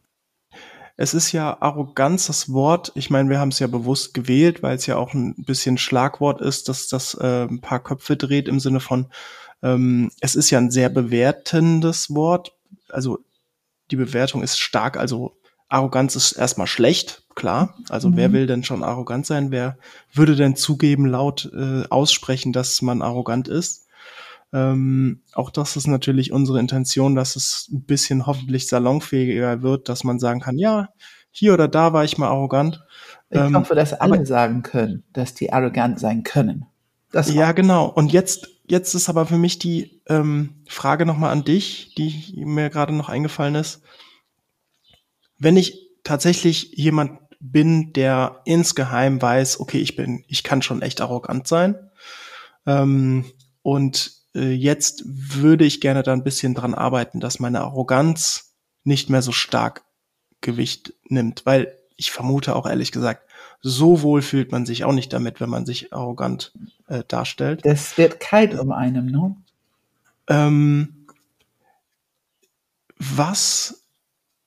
[0.95, 2.91] Es ist ja Arroganz das Wort.
[2.95, 6.39] Ich meine, wir haben es ja bewusst gewählt, weil es ja auch ein bisschen Schlagwort
[6.41, 9.07] ist, dass das äh, ein paar Köpfe dreht im Sinne von,
[9.63, 12.53] ähm, es ist ja ein sehr bewertendes Wort.
[12.89, 13.19] Also
[13.89, 15.35] die Bewertung ist stark, also
[15.67, 17.75] Arroganz ist erstmal schlecht, klar.
[17.89, 18.17] Also mhm.
[18.17, 19.49] wer will denn schon arrogant sein?
[19.49, 19.79] Wer
[20.13, 23.82] würde denn zugeben, laut äh, aussprechen, dass man arrogant ist?
[24.53, 30.03] Ähm, auch das ist natürlich unsere Intention, dass es ein bisschen hoffentlich salonfähiger wird, dass
[30.03, 30.89] man sagen kann, ja,
[31.31, 32.83] hier oder da war ich mal arrogant.
[33.31, 36.67] Ich ähm, hoffe, dass alle aber, sagen können, dass die arrogant sein können.
[37.11, 37.87] Das ja, genau.
[37.87, 42.69] Und jetzt, jetzt ist aber für mich die ähm, Frage nochmal an dich, die mir
[42.69, 43.81] gerade noch eingefallen ist.
[45.39, 51.01] Wenn ich tatsächlich jemand bin, der insgeheim weiß, okay, ich bin, ich kann schon echt
[51.01, 51.75] arrogant sein.
[52.67, 53.25] Ähm,
[53.63, 58.53] und äh, jetzt würde ich gerne da ein bisschen dran arbeiten, dass meine Arroganz
[58.83, 59.83] nicht mehr so stark
[60.41, 63.29] Gewicht nimmt, weil ich vermute auch ehrlich gesagt,
[63.61, 66.51] so wohl fühlt man sich auch nicht damit, wenn man sich arrogant
[66.87, 67.65] äh, darstellt.
[67.65, 69.35] Das wird kalt um einem, ne?
[70.27, 71.05] Ähm,
[72.97, 73.83] was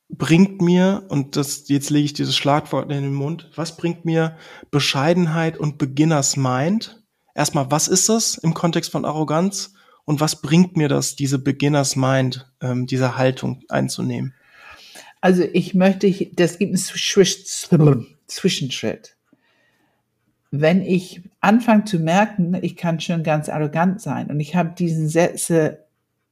[0.09, 4.37] bringt mir, und das, jetzt lege ich dieses Schlagwort in den Mund, was bringt mir
[4.71, 7.03] Bescheidenheit und Beginners Mind?
[7.35, 9.75] Erstmal, was ist das im Kontext von Arroganz?
[10.07, 14.33] Und was bringt mir das, diese Beginners Mind, ähm, diese Haltung einzunehmen?
[15.21, 16.79] Also ich möchte, das gibt
[17.71, 19.17] einen Zwischenschritt.
[20.53, 25.09] Wenn ich anfange zu merken, ich kann schon ganz arrogant sein und ich habe diesen
[25.09, 25.85] Sätze,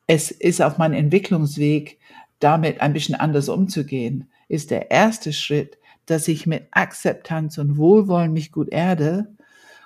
[0.07, 1.99] es ist auf meinem Entwicklungsweg,
[2.39, 8.33] damit ein bisschen anders umzugehen, ist der erste Schritt, dass ich mit Akzeptanz und Wohlwollen
[8.33, 9.35] mich gut erde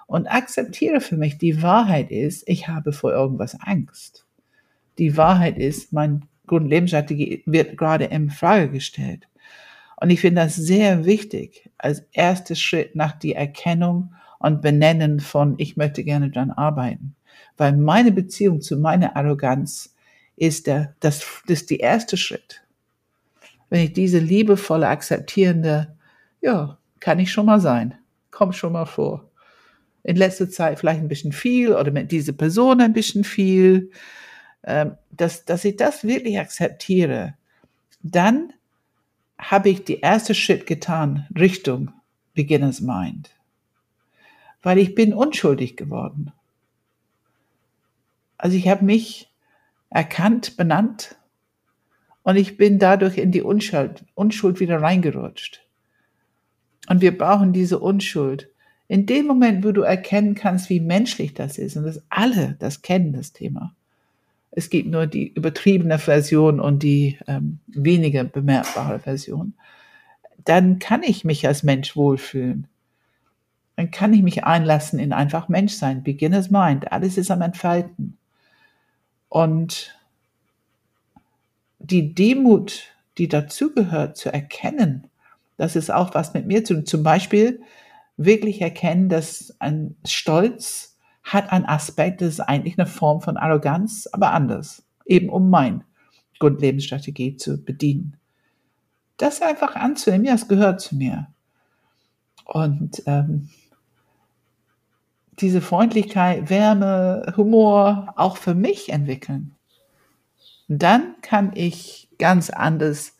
[0.08, 4.24] und akzeptiere für mich, die Wahrheit ist, ich habe vor irgendwas Angst.
[4.96, 9.28] Die Wahrheit ist, mein Grundlebensstrategie wird gerade in Frage gestellt.
[10.00, 15.56] Und ich finde das sehr wichtig als erster Schritt nach die Erkennung und Benennen von,
[15.58, 17.14] ich möchte gerne dran arbeiten.
[17.58, 19.94] Weil meine Beziehung zu meiner Arroganz
[20.36, 22.62] ist der, das, das ist der erste Schritt.
[23.68, 25.94] Wenn ich diese liebevolle, akzeptierende,
[26.40, 27.94] ja, kann ich schon mal sein.
[28.30, 29.27] Kommt schon mal vor
[30.08, 33.90] in letzter Zeit vielleicht ein bisschen viel oder mit dieser Person ein bisschen viel,
[34.64, 37.34] ähm, dass, dass ich das wirklich akzeptiere,
[38.02, 38.54] dann
[39.38, 41.92] habe ich die erste Schritt getan Richtung
[42.32, 43.36] Beginner's Mind.
[44.62, 46.32] Weil ich bin unschuldig geworden.
[48.38, 49.30] Also ich habe mich
[49.90, 51.16] erkannt, benannt
[52.22, 55.66] und ich bin dadurch in die Unschuld, Unschuld wieder reingerutscht.
[56.88, 58.48] Und wir brauchen diese Unschuld,
[58.88, 62.82] in dem Moment, wo du erkennen kannst, wie menschlich das ist, und dass alle das
[62.82, 63.74] kennen, das Thema.
[64.50, 69.52] Es gibt nur die übertriebene Version und die ähm, weniger bemerkbare Version.
[70.44, 72.66] Dann kann ich mich als Mensch wohlfühlen.
[73.76, 76.02] Dann kann ich mich einlassen in einfach Menschsein.
[76.02, 76.90] Beginner's Mind.
[76.90, 78.16] Alles ist am Entfalten.
[79.28, 79.94] Und
[81.78, 85.04] die Demut, die dazugehört, zu erkennen,
[85.58, 86.86] das ist auch was mit mir zu tun.
[86.86, 87.60] Zum Beispiel,
[88.18, 94.08] wirklich erkennen, dass ein Stolz hat einen Aspekt, das ist eigentlich eine Form von Arroganz,
[94.12, 94.82] aber anders.
[95.06, 95.84] Eben um mein
[96.38, 98.16] Grundlebensstrategie zu bedienen.
[99.16, 101.28] Das einfach anzunehmen, ja, es gehört zu mir.
[102.44, 103.48] Und ähm,
[105.40, 109.54] diese Freundlichkeit, Wärme, Humor auch für mich entwickeln.
[110.66, 113.16] Dann kann ich ganz anders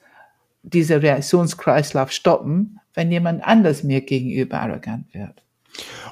[0.62, 5.40] diese Reaktionskreislauf stoppen, wenn jemand anders mir gegenüber arrogant wird.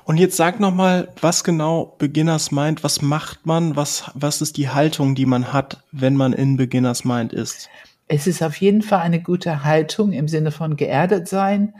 [0.05, 4.57] Und jetzt sag noch mal, was genau Beginners Mind, was macht man, was, was ist
[4.57, 7.69] die Haltung, die man hat, wenn man in Beginners Mind ist?
[8.07, 11.75] Es ist auf jeden Fall eine gute Haltung im Sinne von geerdet sein,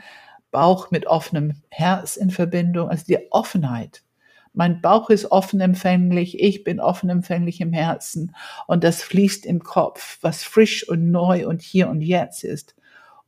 [0.51, 4.03] Bauch mit offenem Herz in Verbindung, also die Offenheit.
[4.51, 8.35] Mein Bauch ist offen empfänglich, ich bin offen empfänglich im Herzen
[8.65, 12.75] und das fließt im Kopf, was frisch und neu und hier und jetzt ist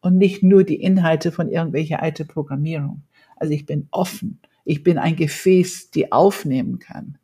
[0.01, 3.03] und nicht nur die Inhalte von irgendwelcher alte Programmierung.
[3.35, 7.17] Also ich bin offen, ich bin ein Gefäß, die aufnehmen kann.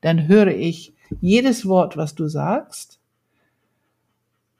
[0.00, 3.00] Dann höre ich jedes Wort, was du sagst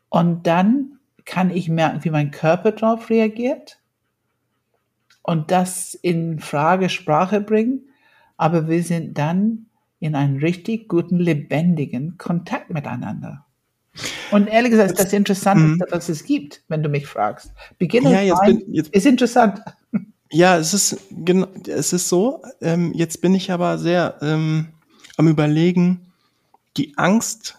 [0.08, 3.80] und dann kann ich merken, wie mein Körper darauf reagiert
[5.22, 7.88] und das in Frage Sprache bringen,
[8.36, 9.66] aber wir sind dann
[10.00, 13.46] in einem richtig guten, lebendigen Kontakt miteinander.
[14.30, 15.90] Und ehrlich gesagt ist das Interessanteste, mhm.
[15.90, 17.52] was es gibt, wenn du mich fragst.
[17.78, 19.60] Beginne ja, jetzt bin, jetzt, ist interessant.
[20.34, 22.42] Ja, es ist genau, es ist so.
[22.62, 24.68] Ähm, jetzt bin ich aber sehr ähm,
[25.18, 26.10] am überlegen.
[26.78, 27.58] Die Angst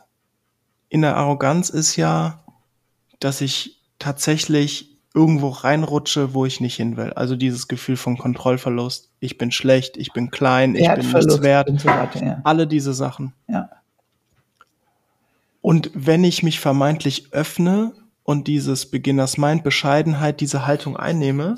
[0.90, 2.44] in der Arroganz ist ja,
[3.20, 7.14] dass ich tatsächlich irgendwo reinrutsche, wo ich nicht hin will.
[7.14, 9.12] Also dieses Gefühl von Kontrollverlust.
[9.20, 11.70] Ich bin schlecht, ich bin klein, ich bin nichts wert.
[11.80, 12.42] So weiter, ja.
[12.44, 13.34] Alle diese Sachen.
[13.48, 13.70] Ja.
[15.64, 17.94] Und wenn ich mich vermeintlich öffne
[18.24, 21.56] und dieses Beginners Mind Bescheidenheit, diese Haltung einnehme,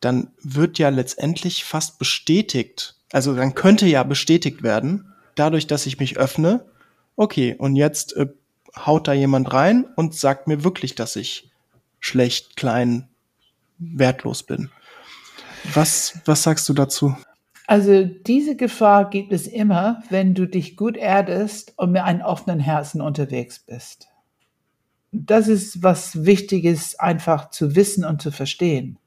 [0.00, 6.00] dann wird ja letztendlich fast bestätigt, also dann könnte ja bestätigt werden, dadurch, dass ich
[6.00, 6.66] mich öffne,
[7.14, 8.26] okay, und jetzt äh,
[8.74, 11.52] haut da jemand rein und sagt mir wirklich, dass ich
[12.00, 13.08] schlecht, klein,
[13.78, 14.70] wertlos bin.
[15.72, 17.14] Was, was sagst du dazu?
[17.66, 22.60] Also diese Gefahr gibt es immer, wenn du dich gut erdest und mit einem offenen
[22.60, 24.08] Herzen unterwegs bist.
[25.12, 28.98] Das ist was Wichtiges einfach zu wissen und zu verstehen.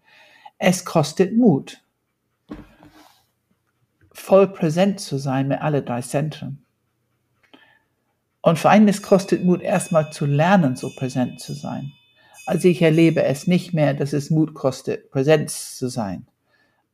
[0.57, 1.83] Es kostet Mut,
[4.13, 6.63] voll präsent zu sein mit alle drei Zentren.
[8.41, 11.91] Und vor allem, es kostet Mut, erstmal zu lernen, so präsent zu sein.
[12.45, 16.27] Also ich erlebe es nicht mehr, dass es Mut kostet, Präsenz zu sein.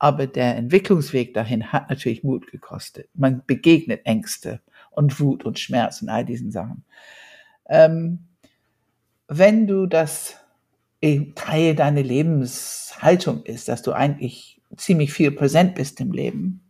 [0.03, 3.07] Aber der Entwicklungsweg dahin hat natürlich Mut gekostet.
[3.13, 6.83] Man begegnet Ängste und Wut und Schmerz und all diesen Sachen.
[7.69, 8.25] Ähm,
[9.27, 10.37] wenn du das
[11.35, 16.61] Teil deiner Lebenshaltung ist, dass du eigentlich ziemlich viel präsent bist im Leben,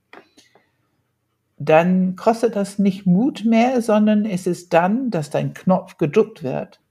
[1.58, 6.82] dann kostet das nicht Mut mehr, sondern es ist dann, dass dein Knopf gedrückt wird,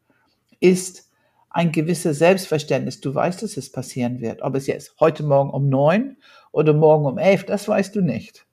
[0.58, 1.09] ist
[1.50, 3.00] ein gewisses Selbstverständnis.
[3.00, 4.42] Du weißt, dass es passieren wird.
[4.42, 6.16] Ob es jetzt heute Morgen um neun
[6.52, 8.46] oder morgen um elf, das weißt du nicht.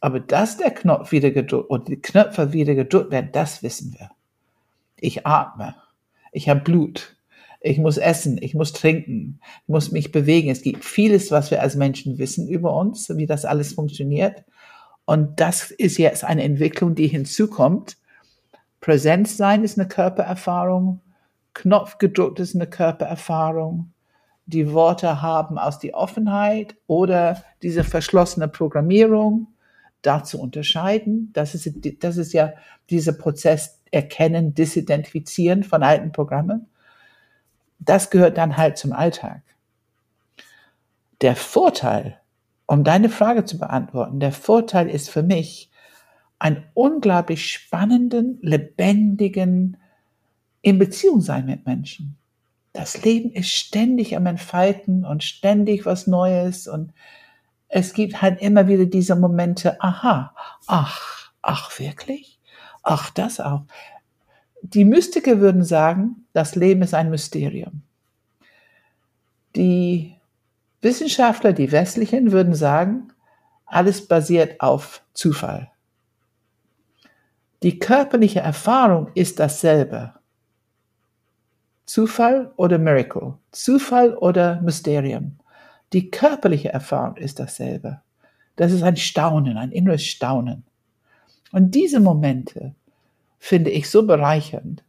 [0.00, 4.10] Aber dass der Knopf wieder gedrückt und die Knöpfe wieder gedrückt werden, das wissen wir.
[5.00, 5.74] Ich atme.
[6.30, 7.16] Ich habe Blut.
[7.62, 8.36] Ich muss essen.
[8.42, 9.40] Ich muss trinken.
[9.62, 10.50] Ich muss mich bewegen.
[10.50, 14.44] Es gibt vieles, was wir als Menschen wissen über uns, wie das alles funktioniert.
[15.06, 17.96] Und das ist jetzt eine Entwicklung, die hinzukommt.
[18.82, 21.00] Präsenz sein ist eine Körpererfahrung.
[21.54, 23.92] Knopf gedrückt ist eine Körpererfahrung.
[24.46, 29.48] Die Worte haben aus die Offenheit oder diese verschlossene Programmierung
[30.02, 31.30] da zu unterscheiden.
[31.32, 32.52] Das ist, das ist ja
[32.90, 36.66] dieser Prozess erkennen, disidentifizieren von alten Programmen.
[37.78, 39.42] Das gehört dann halt zum Alltag.
[41.22, 42.20] Der Vorteil,
[42.66, 45.70] um deine Frage zu beantworten, der Vorteil ist für mich,
[46.38, 49.78] einen unglaublich spannenden, lebendigen,
[50.64, 52.16] in Beziehung sein mit Menschen.
[52.72, 56.92] Das Leben ist ständig am Entfalten und ständig was Neues und
[57.68, 60.34] es gibt halt immer wieder diese Momente, aha,
[60.66, 62.40] ach, ach wirklich?
[62.82, 63.64] Ach, das auch.
[64.62, 67.82] Die Mystiker würden sagen, das Leben ist ein Mysterium.
[69.56, 70.16] Die
[70.80, 73.12] Wissenschaftler, die westlichen, würden sagen,
[73.66, 75.70] alles basiert auf Zufall.
[77.62, 80.14] Die körperliche Erfahrung ist dasselbe.
[81.86, 85.38] Zufall oder Miracle, Zufall oder Mysterium.
[85.92, 88.00] Die körperliche Erfahrung ist dasselbe.
[88.56, 90.64] Das ist ein Staunen, ein inneres Staunen.
[91.52, 92.74] Und diese Momente
[93.38, 94.82] finde ich so bereichernd.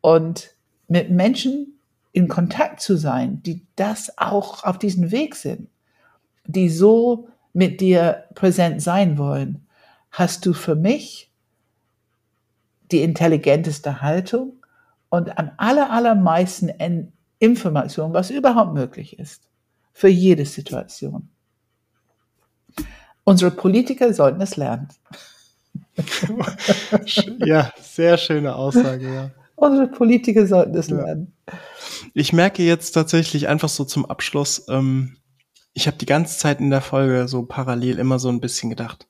[0.00, 0.54] Und
[0.88, 1.78] mit Menschen
[2.12, 5.68] in Kontakt zu sein, die das auch auf diesem Weg sind,
[6.44, 9.66] die so mit dir präsent sein wollen,
[10.10, 11.30] hast du für mich
[12.90, 14.59] die intelligenteste Haltung
[15.10, 19.42] und am aller, allermeisten Informationen, was überhaupt möglich ist,
[19.92, 21.28] für jede Situation.
[23.24, 24.88] Unsere Politiker sollten es lernen.
[27.38, 29.30] ja, sehr schöne Aussage, ja.
[29.56, 30.96] Unsere Politiker sollten es ja.
[30.96, 31.34] lernen.
[32.14, 35.16] Ich merke jetzt tatsächlich einfach so zum Abschluss, ähm,
[35.74, 39.06] ich habe die ganze Zeit in der Folge so parallel immer so ein bisschen gedacht,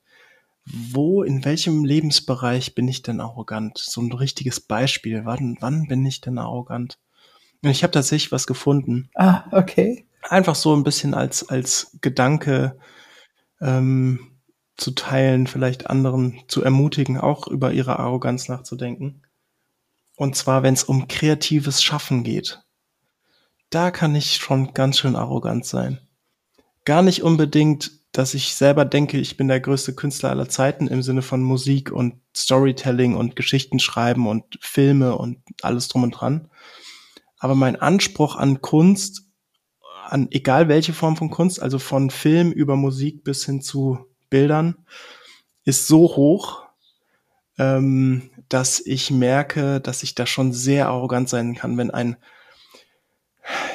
[0.65, 3.77] wo, in welchem Lebensbereich bin ich denn arrogant?
[3.77, 5.25] So ein richtiges Beispiel.
[5.25, 6.97] Wann, wann bin ich denn arrogant?
[7.63, 9.09] Und ich habe tatsächlich was gefunden.
[9.15, 10.05] Ah, okay.
[10.23, 12.77] Einfach so ein bisschen als, als Gedanke,
[13.59, 14.31] ähm,
[14.77, 19.21] zu teilen, vielleicht anderen zu ermutigen, auch über ihre Arroganz nachzudenken.
[20.17, 22.61] Und zwar, wenn es um kreatives Schaffen geht.
[23.69, 25.99] Da kann ich schon ganz schön arrogant sein.
[26.83, 31.01] Gar nicht unbedingt, dass ich selber denke, ich bin der größte Künstler aller Zeiten im
[31.01, 36.49] Sinne von Musik und Storytelling und Geschichten schreiben und Filme und alles drum und dran.
[37.39, 39.23] Aber mein Anspruch an Kunst,
[40.05, 44.75] an egal welche Form von Kunst, also von Film über Musik bis hin zu Bildern,
[45.63, 46.63] ist so hoch,
[47.57, 52.17] ähm, dass ich merke, dass ich da schon sehr arrogant sein kann, wenn ein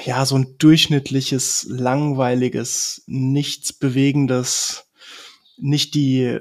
[0.05, 4.87] ja, so ein durchschnittliches, langweiliges, nichts bewegendes,
[5.59, 6.39] nicht die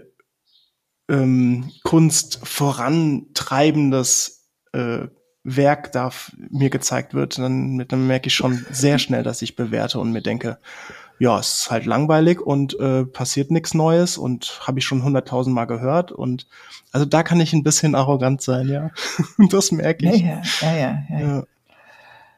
[1.10, 5.08] ähm, Kunst vorantreibendes äh,
[5.44, 6.12] Werk da
[6.50, 10.24] mir gezeigt wird, dann, dann merke ich schon sehr schnell, dass ich bewerte und mir
[10.24, 10.58] denke,
[11.20, 15.56] ja, es ist halt langweilig und äh, passiert nichts Neues und habe ich schon hunderttausend
[15.56, 16.48] Mal gehört und
[16.92, 18.92] also da kann ich ein bisschen arrogant sein, ja.
[19.50, 20.22] das merke ich.
[20.22, 21.44] Ja, ja, ja, ja, ja.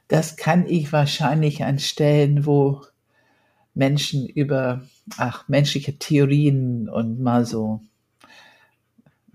[0.07, 2.81] Das kann ich wahrscheinlich an Stellen, wo
[3.73, 4.81] Menschen über
[5.17, 7.81] ach, menschliche Theorien und mal so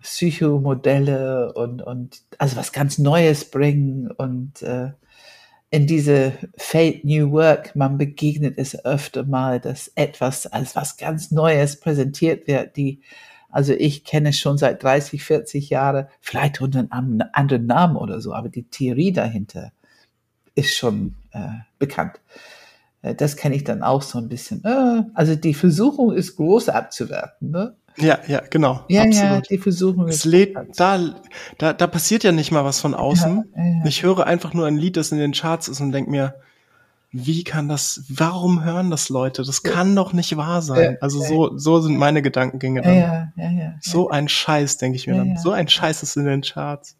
[0.01, 4.93] Psychomodelle und, und also was ganz Neues bringen und äh,
[5.71, 11.31] in diese Fate New Work, man begegnet es öfter mal, dass etwas als was ganz
[11.31, 13.01] Neues präsentiert wird, die,
[13.49, 18.35] also ich kenne schon seit 30, 40 Jahren, vielleicht unter einem anderen Namen oder so,
[18.35, 19.73] aber die Theorie dahinter
[20.55, 21.49] ist schon äh,
[21.79, 22.21] bekannt.
[23.03, 24.65] Äh, das kenne ich dann auch so ein bisschen.
[24.65, 27.75] Äh, also die Versuchung ist groß abzuwerten, ne?
[27.99, 28.85] Ja, ja, genau.
[28.89, 29.31] Ja, absolut.
[29.31, 31.15] ja, die Versuchung es lädt, da,
[31.59, 33.45] da, da passiert ja nicht mal was von außen.
[33.55, 36.11] Ja, ja, ich höre einfach nur ein Lied, das in den Charts ist und denke
[36.11, 36.35] mir,
[37.11, 39.43] wie kann das, warum hören das Leute?
[39.43, 40.97] Das kann doch nicht wahr sein.
[41.03, 42.99] Also so, so sind meine Gedankengänge dann.
[42.99, 45.37] Ja, ja, ja, so ein Scheiß, denke ich mir dann.
[45.37, 46.97] So ein Scheiß ist in den Charts.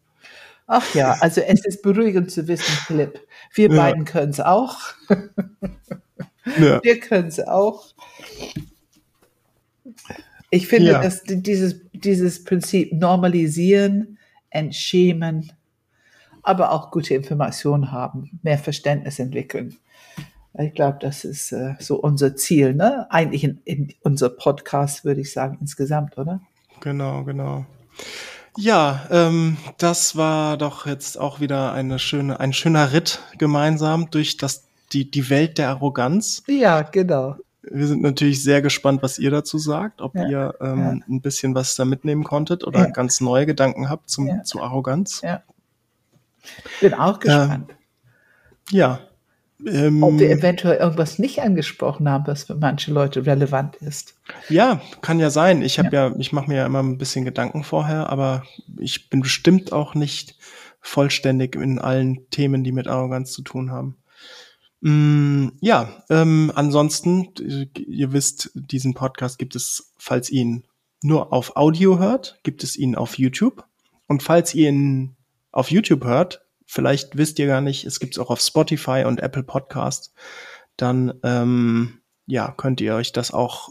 [0.67, 3.19] Ach ja, also es ist beruhigend zu wissen, Philipp,
[3.53, 4.77] wir beiden können es auch.
[6.45, 7.93] Wir können es auch.
[10.49, 11.01] Ich finde, ja.
[11.01, 14.17] dass dieses, dieses Prinzip normalisieren,
[14.49, 15.53] entschämen,
[16.43, 19.77] aber auch gute Informationen haben, mehr Verständnis entwickeln.
[20.59, 23.07] Ich glaube, das ist äh, so unser Ziel, ne?
[23.09, 26.41] Eigentlich in, in unser Podcast, würde ich sagen, insgesamt, oder?
[26.81, 27.65] Genau, genau.
[28.57, 34.37] Ja, ähm, das war doch jetzt auch wieder eine schöne, ein schöner Ritt gemeinsam durch
[34.37, 36.43] das, die, die Welt der Arroganz.
[36.47, 37.37] Ja, genau.
[37.63, 40.89] Wir sind natürlich sehr gespannt, was ihr dazu sagt, ob ja, ihr ähm, ja.
[41.07, 42.89] ein bisschen was da mitnehmen konntet oder ja.
[42.89, 45.21] ganz neue Gedanken habt zum, zu Arroganz.
[45.21, 45.41] Ja.
[46.81, 47.71] Bin auch gespannt.
[47.71, 48.99] Äh, ja.
[49.65, 54.15] Ähm, ob wir eventuell irgendwas nicht angesprochen haben, was für manche Leute relevant ist.
[54.49, 55.61] Ja, kann ja sein.
[55.61, 56.13] Ich habe ja.
[56.17, 58.43] ich mache mir ja immer ein bisschen Gedanken vorher, aber
[58.77, 60.35] ich bin bestimmt auch nicht
[60.81, 63.97] vollständig in allen Themen, die mit Arroganz zu tun haben.
[64.81, 67.29] Mm, ja, ähm, ansonsten,
[67.87, 70.63] ihr wisst, diesen Podcast gibt es, falls ihr ihn
[71.01, 73.63] nur auf Audio hört, gibt es ihn auf YouTube.
[74.07, 75.15] Und falls ihr ihn
[75.53, 79.21] auf YouTube hört, vielleicht wisst ihr gar nicht, es gibt es auch auf Spotify und
[79.21, 80.13] Apple Podcast,
[80.77, 83.69] dann ähm, ja, könnt ihr euch das auch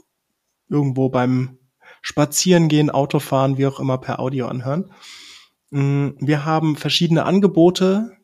[0.69, 1.59] irgendwo beim
[2.01, 4.93] Spazierengehen, Autofahren, wie auch immer per Audio anhören.
[5.71, 8.17] Mm, wir haben verschiedene Angebote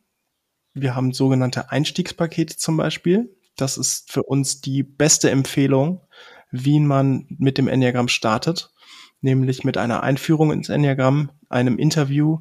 [0.81, 3.35] wir haben sogenannte Einstiegspakete zum Beispiel.
[3.57, 6.03] Das ist für uns die beste Empfehlung,
[6.51, 8.73] wie man mit dem Enneagramm startet,
[9.21, 12.41] nämlich mit einer Einführung ins Enneagramm, einem Interview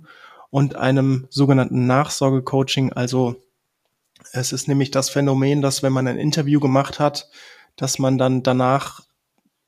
[0.49, 2.93] und einem sogenannten Nachsorgecoaching.
[2.93, 3.35] Also
[4.33, 7.29] es ist nämlich das Phänomen, dass wenn man ein Interview gemacht hat,
[7.75, 9.01] dass man dann danach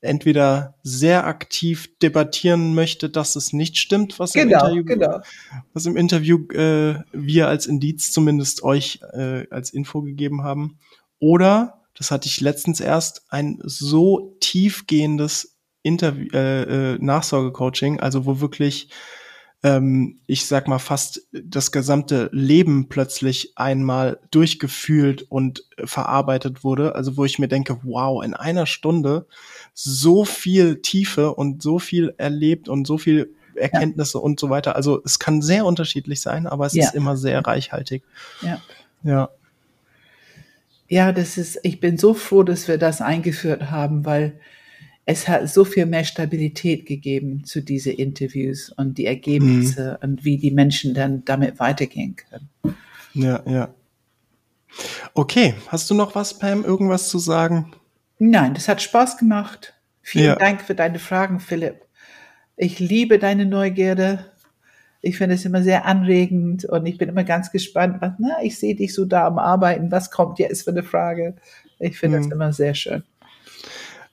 [0.02, 5.20] entweder sehr aktiv debattieren möchte, dass es nicht stimmt, was genau, im Interview, genau.
[5.74, 10.78] was im Interview äh, wir als Indiz zumindest euch äh, als Info gegeben haben.
[11.18, 18.40] Oder, das hatte ich letztens erst, ein so tiefgehendes Interview, äh, äh, Nachsorgecoaching, also wo
[18.40, 18.88] wirklich
[19.62, 26.94] ähm, ich sag mal, fast das gesamte Leben plötzlich einmal durchgefühlt und verarbeitet wurde.
[26.94, 29.26] Also wo ich mir denke, wow, in einer Stunde
[29.74, 34.22] so viel Tiefe und so viel erlebt und so viel Erkenntnisse ja.
[34.22, 34.76] und so weiter.
[34.76, 36.86] Also es kann sehr unterschiedlich sein, aber es ja.
[36.86, 38.02] ist immer sehr reichhaltig.
[38.40, 38.60] Ja.
[39.02, 39.30] Ja.
[40.88, 44.40] Ja, das ist, ich bin so froh, dass wir das eingeführt haben, weil
[45.10, 50.08] es hat so viel mehr Stabilität gegeben zu diesen Interviews und die Ergebnisse mhm.
[50.08, 52.48] und wie die Menschen dann damit weitergehen können.
[53.14, 53.74] Ja, ja.
[55.14, 57.72] Okay, hast du noch was, Pam, irgendwas zu sagen?
[58.20, 59.74] Nein, das hat Spaß gemacht.
[60.00, 60.36] Vielen Ja.
[60.36, 61.86] Dank für deine Fragen, Philipp.
[62.56, 64.26] Ich liebe deine Neugierde.
[65.02, 68.58] Ich finde es immer sehr anregend und ich bin immer ganz gespannt, was, na, ich
[68.58, 71.34] sehe dich so da am Arbeiten, was kommt jetzt für eine Frage?
[71.80, 72.32] Ich finde das Hm.
[72.32, 73.02] immer sehr schön.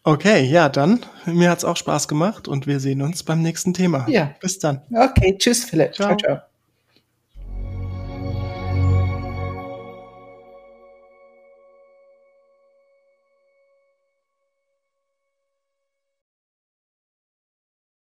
[0.08, 1.02] Okay, ja, dann.
[1.26, 4.06] Mir hat's auch Spaß gemacht und wir sehen uns beim nächsten Thema.
[4.08, 4.34] Ja.
[4.40, 4.82] Bis dann.
[4.90, 5.96] Okay, tschüss, Philipp.
[5.96, 6.16] Ciao.
[6.16, 6.18] ciao.
[6.18, 6.42] ciao.